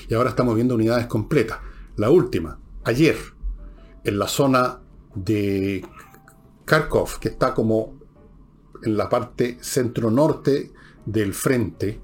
[0.10, 1.60] Y ahora estamos viendo unidades completas.
[1.96, 3.18] La última, ayer,
[4.04, 4.82] en la zona
[5.16, 5.86] de
[6.66, 8.00] Kharkov, que está como
[8.84, 10.72] en la parte centro-norte
[11.06, 12.00] del frente,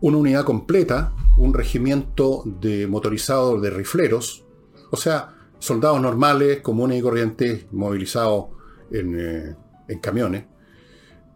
[0.00, 4.44] una unidad completa, un regimiento de motorizados de rifleros,
[4.90, 8.46] o sea, soldados normales, comunes y corrientes, movilizados
[8.90, 9.56] en, eh,
[9.88, 10.44] en camiones,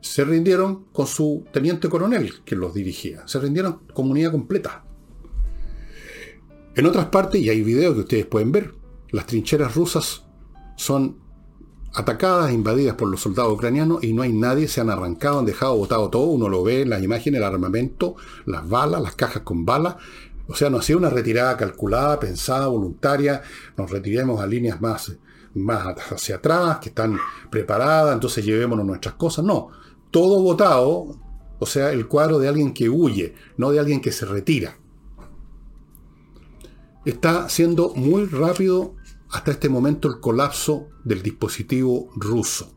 [0.01, 3.27] se rindieron con su teniente coronel que los dirigía.
[3.27, 4.85] Se rindieron comunidad completa.
[6.75, 8.75] En otras partes, y hay videos que ustedes pueden ver,
[9.11, 10.25] las trincheras rusas
[10.77, 11.22] son
[11.95, 15.77] atacadas, invadidas por los soldados ucranianos y no hay nadie, se han arrancado, han dejado
[15.77, 18.17] botado todo, uno lo ve en las imágenes, el armamento,
[18.47, 19.97] las balas, las cajas con balas.
[20.49, 23.43] O sea, no ha sido una retirada calculada, pensada, voluntaria,
[23.77, 25.13] nos retiremos a líneas más,
[25.55, 27.19] más hacia atrás, que están
[27.51, 29.45] preparadas, entonces llevémonos nuestras cosas.
[29.45, 29.69] No,
[30.11, 31.17] todo votado,
[31.59, 34.79] o sea, el cuadro de alguien que huye, no de alguien que se retira.
[37.05, 38.95] Está siendo muy rápido
[39.33, 42.73] hasta este momento el colapso del dispositivo ruso.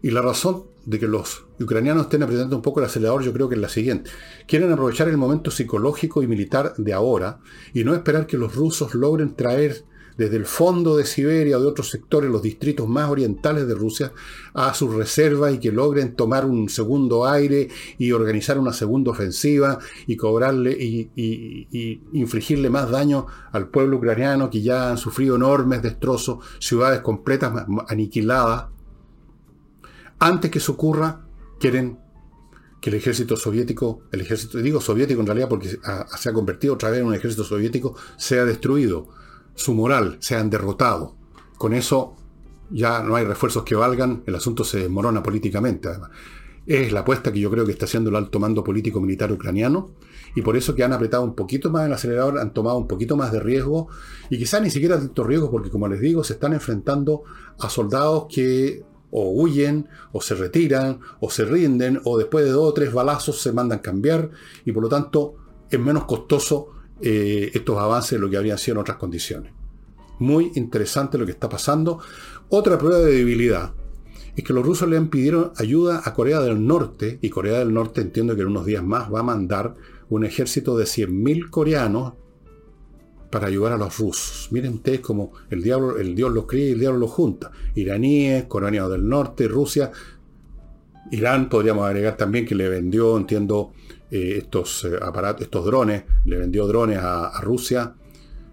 [0.00, 3.48] Y la razón de que los ucranianos estén apretando un poco el acelerador yo creo
[3.48, 4.10] que es la siguiente.
[4.48, 7.38] Quieren aprovechar el momento psicológico y militar de ahora
[7.72, 9.84] y no esperar que los rusos logren traer
[10.16, 14.12] desde el fondo de Siberia o de otros sectores, los distritos más orientales de Rusia,
[14.54, 19.78] a sus reservas y que logren tomar un segundo aire y organizar una segunda ofensiva
[20.06, 25.82] y cobrarle y, y infligirle más daño al pueblo ucraniano que ya han sufrido enormes
[25.82, 27.52] destrozos, ciudades completas
[27.88, 28.66] aniquiladas.
[30.18, 31.26] Antes que eso ocurra,
[31.58, 31.98] quieren
[32.80, 36.90] que el ejército soviético, el ejército, digo soviético en realidad porque se ha convertido otra
[36.90, 39.08] vez en un ejército soviético, sea destruido
[39.54, 41.16] su moral, se han derrotado.
[41.58, 42.14] Con eso
[42.70, 45.88] ya no hay refuerzos que valgan, el asunto se desmorona políticamente.
[45.88, 46.10] Además.
[46.66, 49.90] Es la apuesta que yo creo que está haciendo el alto mando político militar ucraniano
[50.36, 53.16] y por eso que han apretado un poquito más el acelerador, han tomado un poquito
[53.16, 53.88] más de riesgo
[54.30, 57.24] y quizás ni siquiera tanto riesgo porque como les digo, se están enfrentando
[57.58, 62.70] a soldados que o huyen, o se retiran, o se rinden, o después de dos
[62.70, 64.30] o tres balazos se mandan cambiar
[64.64, 65.34] y por lo tanto
[65.68, 66.68] es menos costoso
[67.02, 69.52] eh, estos avances de lo que habrían sido en otras condiciones.
[70.18, 71.98] Muy interesante lo que está pasando.
[72.48, 73.72] Otra prueba de debilidad
[74.36, 77.74] es que los rusos le han pidieron ayuda a Corea del Norte, y Corea del
[77.74, 79.74] Norte entiendo que en unos días más va a mandar
[80.08, 82.14] un ejército de 100.000 coreanos
[83.30, 84.48] para ayudar a los rusos.
[84.50, 87.50] Miren ustedes como el diablo, el Dios los cría y el diablo los junta.
[87.74, 89.90] Iraníes, coreanos del norte, Rusia.
[91.10, 93.72] Irán podríamos agregar también que le vendió, entiendo,
[94.12, 97.94] eh, estos eh, aparatos, estos drones, le vendió drones a, Rusia,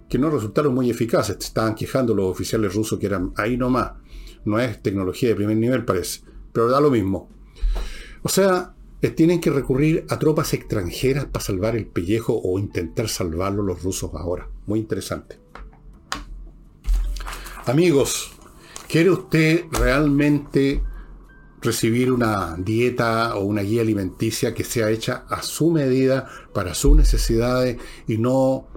[0.07, 1.36] que no resultaron muy eficaces.
[1.38, 3.91] Estaban quejando los oficiales rusos que eran ahí nomás.
[4.45, 6.22] No es tecnología de primer nivel, parece.
[6.53, 7.30] Pero da lo mismo.
[8.24, 8.74] O sea,
[9.18, 14.12] tienen que recurrir a tropas extranjeras para salvar el pellejo o intentar salvarlo los rusos
[14.14, 14.47] ahora.
[14.66, 15.39] Muy interesante.
[17.66, 18.32] Amigos,
[18.88, 20.82] ¿quiere usted realmente
[21.62, 26.95] recibir una dieta o una guía alimenticia que sea hecha a su medida, para sus
[26.95, 28.68] necesidades y no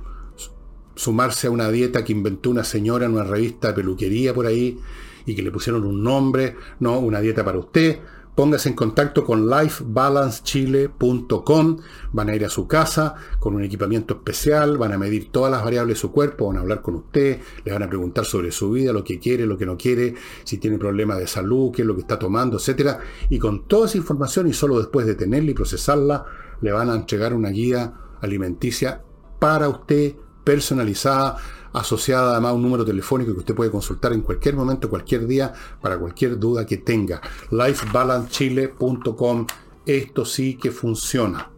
[0.94, 4.78] sumarse a una dieta que inventó una señora en una revista de peluquería por ahí
[5.24, 8.00] y que le pusieron un nombre, no, una dieta para usted.
[8.34, 11.76] Póngase en contacto con lifebalancechile.com.
[12.12, 15.62] Van a ir a su casa con un equipamiento especial, van a medir todas las
[15.62, 18.70] variables de su cuerpo, van a hablar con usted, le van a preguntar sobre su
[18.70, 20.14] vida, lo que quiere, lo que no quiere,
[20.44, 22.96] si tiene problemas de salud, qué es lo que está tomando, etc.
[23.28, 26.24] Y con toda esa información y solo después de tenerla y procesarla,
[26.62, 29.02] le van a entregar una guía alimenticia
[29.38, 30.14] para usted,
[30.44, 31.36] personalizada,
[31.72, 35.52] asociada además a un número telefónico que usted puede consultar en cualquier momento, cualquier día,
[35.80, 37.20] para cualquier duda que tenga.
[37.50, 39.46] lifebalancechile.com,
[39.86, 41.50] esto sí que funciona.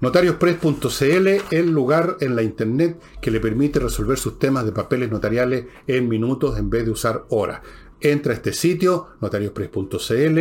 [0.00, 5.66] Notariospress.cl, el lugar en la internet que le permite resolver sus temas de papeles notariales
[5.88, 7.62] en minutos en vez de usar horas.
[8.00, 10.38] Entra a este sitio, notariospress.cl,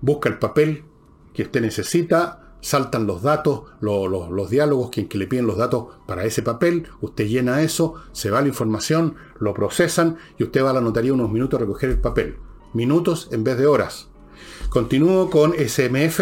[0.00, 0.82] busca el papel
[1.32, 6.24] que usted necesita, saltan los datos, los diálogos, quien que le piden los datos para
[6.24, 10.72] ese papel, usted llena eso, se va la información, lo procesan y usted va a
[10.72, 12.38] la notaría unos minutos a recoger el papel.
[12.72, 14.08] Minutos en vez de horas.
[14.70, 16.20] Continúo con SMF,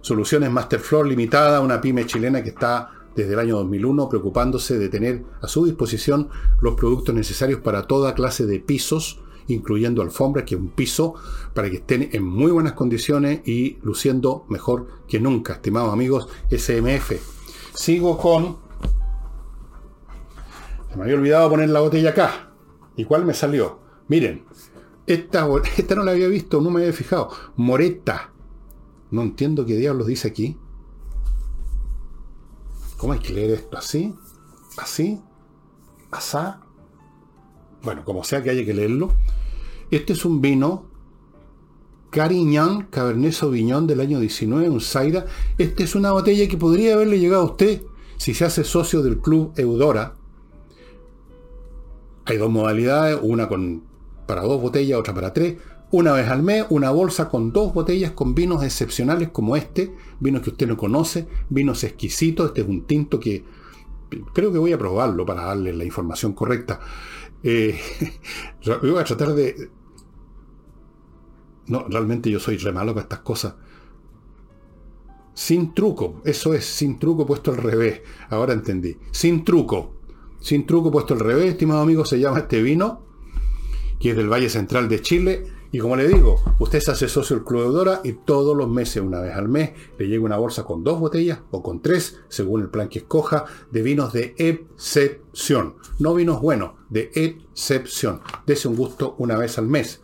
[0.00, 5.22] Soluciones Masterfloor Limitada, una pyme chilena que está desde el año 2001 preocupándose de tener
[5.40, 6.28] a su disposición
[6.60, 11.14] los productos necesarios para toda clase de pisos, incluyendo alfombras, que es un piso,
[11.54, 17.12] para que estén en muy buenas condiciones y luciendo mejor que nunca, estimados amigos SMF.
[17.74, 18.58] Sigo con...
[20.90, 22.52] Se me había olvidado poner la botella acá.
[22.96, 23.80] ¿Y cuál me salió?
[24.08, 24.44] Miren,
[25.06, 27.30] esta, esta no la había visto, no me había fijado.
[27.56, 28.32] Moreta.
[29.10, 30.58] No entiendo qué diablos dice aquí.
[32.98, 33.78] ¿Cómo hay que leer esto?
[33.78, 34.14] ¿Así?
[34.76, 35.22] ¿Así?
[36.10, 36.60] ¿Asá?
[37.82, 39.12] Bueno, como sea que haya que leerlo.
[39.90, 40.84] Este es un vino
[42.10, 45.24] Carignan Cabernet Sauvignon del año 19, un Zaira.
[45.56, 47.82] Esta es una botella que podría haberle llegado a usted
[48.18, 50.14] si se hace socio del club Eudora.
[52.26, 53.82] Hay dos modalidades, una con,
[54.26, 55.56] para dos botellas, otra para tres.
[55.90, 60.42] Una vez al mes, una bolsa con dos botellas con vinos excepcionales como este, vinos
[60.42, 62.48] que usted no conoce, vinos exquisitos.
[62.48, 63.42] Este es un tinto que
[64.34, 66.78] creo que voy a probarlo para darle la información correcta.
[67.42, 67.78] Eh,
[68.82, 69.70] voy a tratar de,
[71.68, 73.54] no, realmente yo soy re malo con estas cosas.
[75.34, 78.02] Sin truco, eso es, sin truco puesto al revés.
[78.28, 78.96] Ahora entendí.
[79.12, 79.94] Sin truco.
[80.40, 83.04] Sin truco puesto al revés, estimado amigo, se llama este vino,
[84.00, 85.46] que es del Valle Central de Chile.
[85.70, 89.02] Y como le digo, usted se hace socio del Club Eudora y todos los meses,
[89.02, 92.62] una vez al mes, le llega una bolsa con dos botellas o con tres, según
[92.62, 95.76] el plan que escoja, de vinos de excepción.
[95.98, 98.22] No vinos buenos, de excepción.
[98.46, 100.00] Dese un gusto una vez al mes.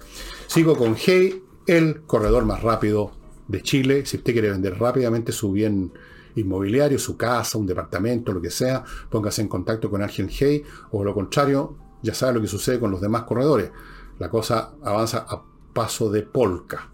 [0.49, 3.13] Sigo con Hey el corredor más rápido
[3.49, 4.07] de Chile.
[4.07, 5.93] Si usted quiere vender rápidamente su bien
[6.37, 11.05] inmobiliario, su casa, un departamento, lo que sea, póngase en contacto con Argent Hey o
[11.05, 13.71] lo contrario, ya sabe lo que sucede con los demás corredores.
[14.19, 15.43] La cosa avanza a
[15.73, 16.91] paso de polka.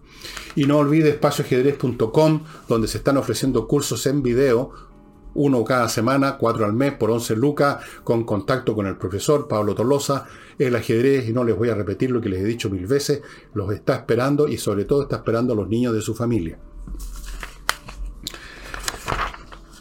[0.55, 4.90] Y no olvide espacioajedrez.com, donde se están ofreciendo cursos en video
[5.35, 9.75] uno cada semana, cuatro al mes por 11 lucas, con contacto con el profesor Pablo
[9.75, 10.27] Tolosa.
[10.59, 13.23] El ajedrez, y no les voy a repetir lo que les he dicho mil veces,
[13.55, 16.59] los está esperando y sobre todo está esperando a los niños de su familia.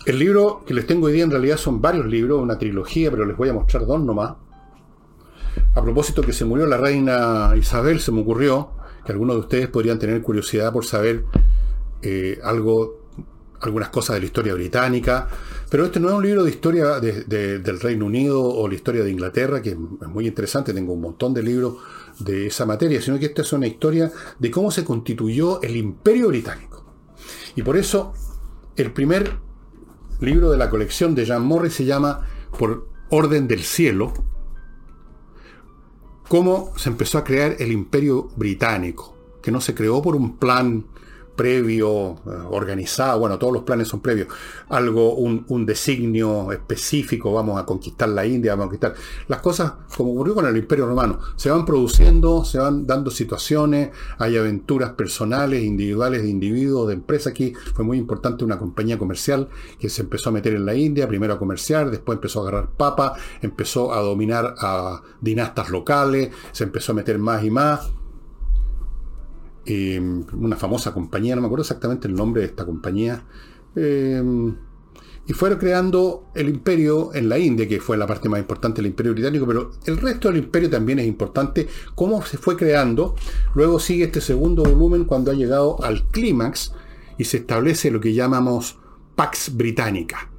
[0.05, 3.25] El libro que les tengo hoy día en realidad son varios libros, una trilogía, pero
[3.25, 4.35] les voy a mostrar dos nomás.
[5.75, 8.71] A propósito que se murió la reina Isabel, se me ocurrió
[9.05, 11.25] que algunos de ustedes podrían tener curiosidad por saber
[12.01, 13.08] eh, algo
[13.61, 15.27] algunas cosas de la historia británica,
[15.69, 19.11] pero este no es un libro de historia del Reino Unido o la historia de
[19.11, 21.75] Inglaterra, que es muy interesante, tengo un montón de libros
[22.19, 26.29] de esa materia, sino que esta es una historia de cómo se constituyó el imperio
[26.29, 26.85] británico.
[27.55, 28.13] Y por eso
[28.75, 29.37] el primer
[30.21, 34.13] libro de la colección de Jean Morris se llama Por Orden del Cielo,
[36.27, 40.85] cómo se empezó a crear el imperio británico, que no se creó por un plan
[41.39, 44.27] previo, eh, organizado, bueno, todos los planes son previos,
[44.67, 48.93] algo, un, designio específico, vamos a conquistar la India, vamos a conquistar.
[49.29, 53.91] Las cosas, como ocurrió con el Imperio Romano, se van produciendo, se van dando situaciones,
[54.17, 57.31] hay aventuras personales, individuales, de individuos, de empresas.
[57.31, 59.47] Aquí fue muy importante una compañía comercial
[59.79, 62.71] que se empezó a meter en la India, primero a comerciar, después empezó a agarrar
[62.71, 67.91] papa, empezó a dominar a dinastas locales, se empezó a meter más y más
[69.71, 73.23] Em, una famosa compañía, no me acuerdo exactamente el nombre de esta compañía,
[73.75, 74.55] em,
[75.27, 78.89] y fueron creando el imperio en la India, que fue la parte más importante del
[78.89, 83.13] imperio británico, pero el resto del imperio también es importante, cómo se fue creando.
[83.53, 86.73] Luego sigue este segundo volumen cuando ha llegado al clímax
[87.19, 88.79] y se establece lo que llamamos
[89.15, 90.31] Pax Británica.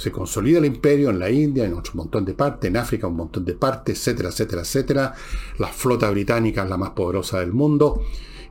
[0.00, 3.16] Se consolida el imperio en la India, en otro montón de partes, en África un
[3.16, 5.14] montón de partes, etcétera, etcétera, etcétera.
[5.58, 8.02] La flota británica es la más poderosa del mundo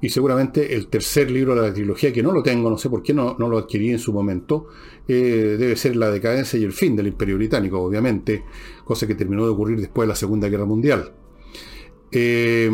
[0.01, 3.03] y seguramente el tercer libro de la trilogía, que no lo tengo, no sé por
[3.03, 4.67] qué no, lo adquirí en su momento,
[5.07, 8.43] eh, debe ser La decadencia y el fin del Imperio Británico, obviamente,
[8.85, 11.11] cosa que terminó de ocurrir después de la Segunda Guerra Mundial.
[12.11, 12.69] Eh,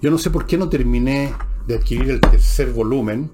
[0.00, 1.32] yo no sé por qué no terminé
[1.66, 3.30] de adquirir el tercer volumen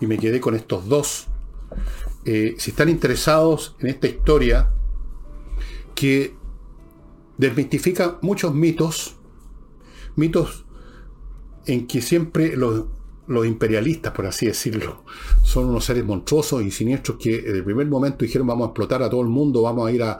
[0.00, 1.26] y me quedé con estos dos.
[2.28, 4.72] Eh, si están interesados en esta historia
[5.94, 6.34] que
[7.38, 9.14] desmitifica muchos mitos,
[10.16, 10.64] mitos
[11.66, 12.86] en que siempre los,
[13.28, 15.04] imperialistas, por así decirlo,
[15.44, 19.04] son unos seres monstruosos y siniestros que en el primer momento dijeron vamos a explotar
[19.04, 20.18] a todo el mundo, vamos a ir a,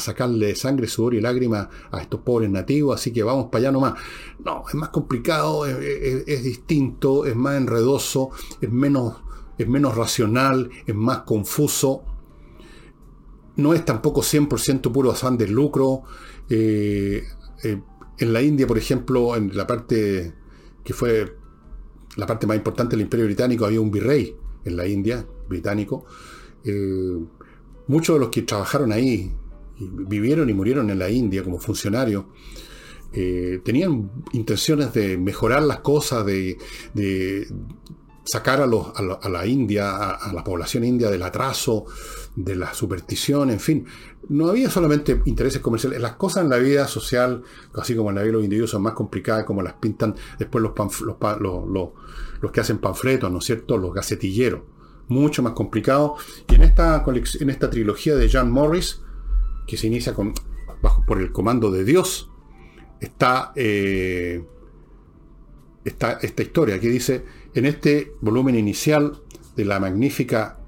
[0.00, 3.94] sacarle sangre, sudor y lágrimas a estos pobres nativos, así que vamos para allá nomás.
[4.42, 8.30] No, es más complicado, es, distinto, es más enredoso,
[8.60, 9.23] es menos,
[9.58, 12.04] es menos racional, es más confuso.
[13.56, 16.02] No es tampoco 100% puro afán de lucro.
[16.48, 17.22] Eh,
[17.62, 17.80] eh,
[18.18, 20.34] en la India, por ejemplo, en la parte
[20.82, 21.36] que fue
[22.16, 26.04] la parte más importante del imperio británico, había un virrey en la India, británico.
[26.64, 27.18] Eh,
[27.86, 29.32] muchos de los que trabajaron ahí,
[29.78, 32.24] vivieron y murieron en la India como funcionarios,
[33.12, 36.58] tenían intenciones de mejorar las cosas, de,
[38.24, 41.84] sacar a, los, a, la India, a, la población india del atraso,
[42.34, 43.86] de la superstición, en fin.
[44.28, 46.00] No había solamente intereses comerciales.
[46.00, 47.42] Las cosas en la vida social,
[47.74, 50.62] así como en la vida de los individuos, son más complicadas, como las pintan después
[50.62, 50.72] los,
[51.40, 51.90] los,
[52.40, 53.76] los, que hacen panfletos, ¿no es cierto?
[53.76, 54.62] Los gacetilleros.
[55.08, 56.16] Mucho más complicado.
[56.48, 59.02] Y en esta, en esta trilogía de John Morris,
[59.66, 60.32] que se inicia con,
[60.80, 62.30] bajo, por el comando de Dios,
[63.00, 64.42] está, eh,
[65.84, 69.20] está esta historia que dice en este volumen inicial
[69.56, 70.58] de la magnífica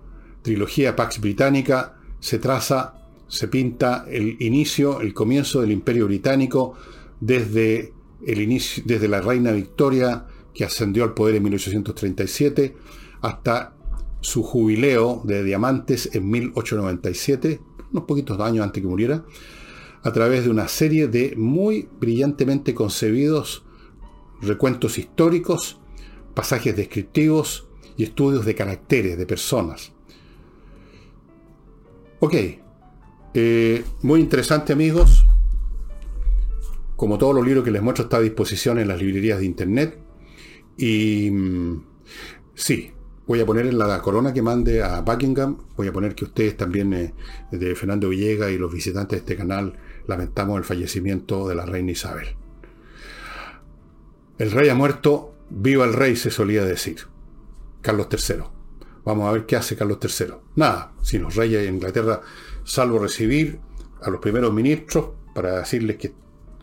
[0.43, 2.95] trilogía Pax Británica se traza,
[3.27, 6.75] se pinta el inicio, el comienzo del Imperio Británico
[7.21, 7.93] desde,
[8.25, 12.77] el inicio, desde la reina Victoria que ascendió al poder en 1837
[13.21, 13.75] hasta
[14.21, 17.61] su jubileo de diamantes en 1897,
[17.93, 19.25] unos poquitos años antes que muriera,
[20.03, 23.65] a través de una serie de muy brillantemente concebidos
[24.41, 25.81] recuentos históricos
[26.37, 27.67] pasajes descriptivos
[27.97, 29.93] y estudios de caracteres de personas.
[32.21, 32.35] Ok,
[33.33, 35.25] eh, muy interesante amigos.
[36.95, 39.99] Como todos los libros que les muestro está a disposición en las librerías de internet.
[40.77, 41.85] Y mm,
[42.55, 42.93] sí,
[43.27, 46.55] voy a poner en la corona que mande a Buckingham, voy a poner que ustedes
[46.55, 47.15] también, eh,
[47.51, 49.73] de Fernando Villegas y los visitantes de este canal,
[50.07, 52.29] lamentamos el fallecimiento de la reina Isabel.
[54.37, 56.99] El rey ha muerto Viva el rey, se solía decir.
[57.81, 58.43] Carlos III.
[59.05, 60.35] Vamos a ver qué hace Carlos III.
[60.57, 62.21] Nada, si los reyes de Inglaterra,
[62.65, 63.61] salvo recibir
[64.03, 66.13] a los primeros ministros para decirles que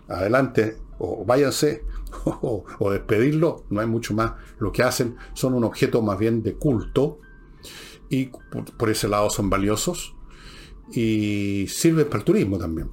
[0.08, 1.84] adelante o váyanse
[2.26, 4.34] o, despedirlo, no hay mucho más.
[4.60, 7.20] Lo que hacen son un objeto más bien de culto
[8.10, 8.30] y
[8.78, 10.16] por, ese lado son valiosos
[10.92, 12.90] y sirven para el turismo también.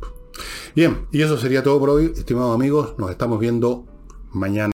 [0.75, 2.95] Bien, y eso sería todo por hoy, estimados amigos.
[2.99, 3.85] Nos estamos viendo
[4.33, 4.69] mañana.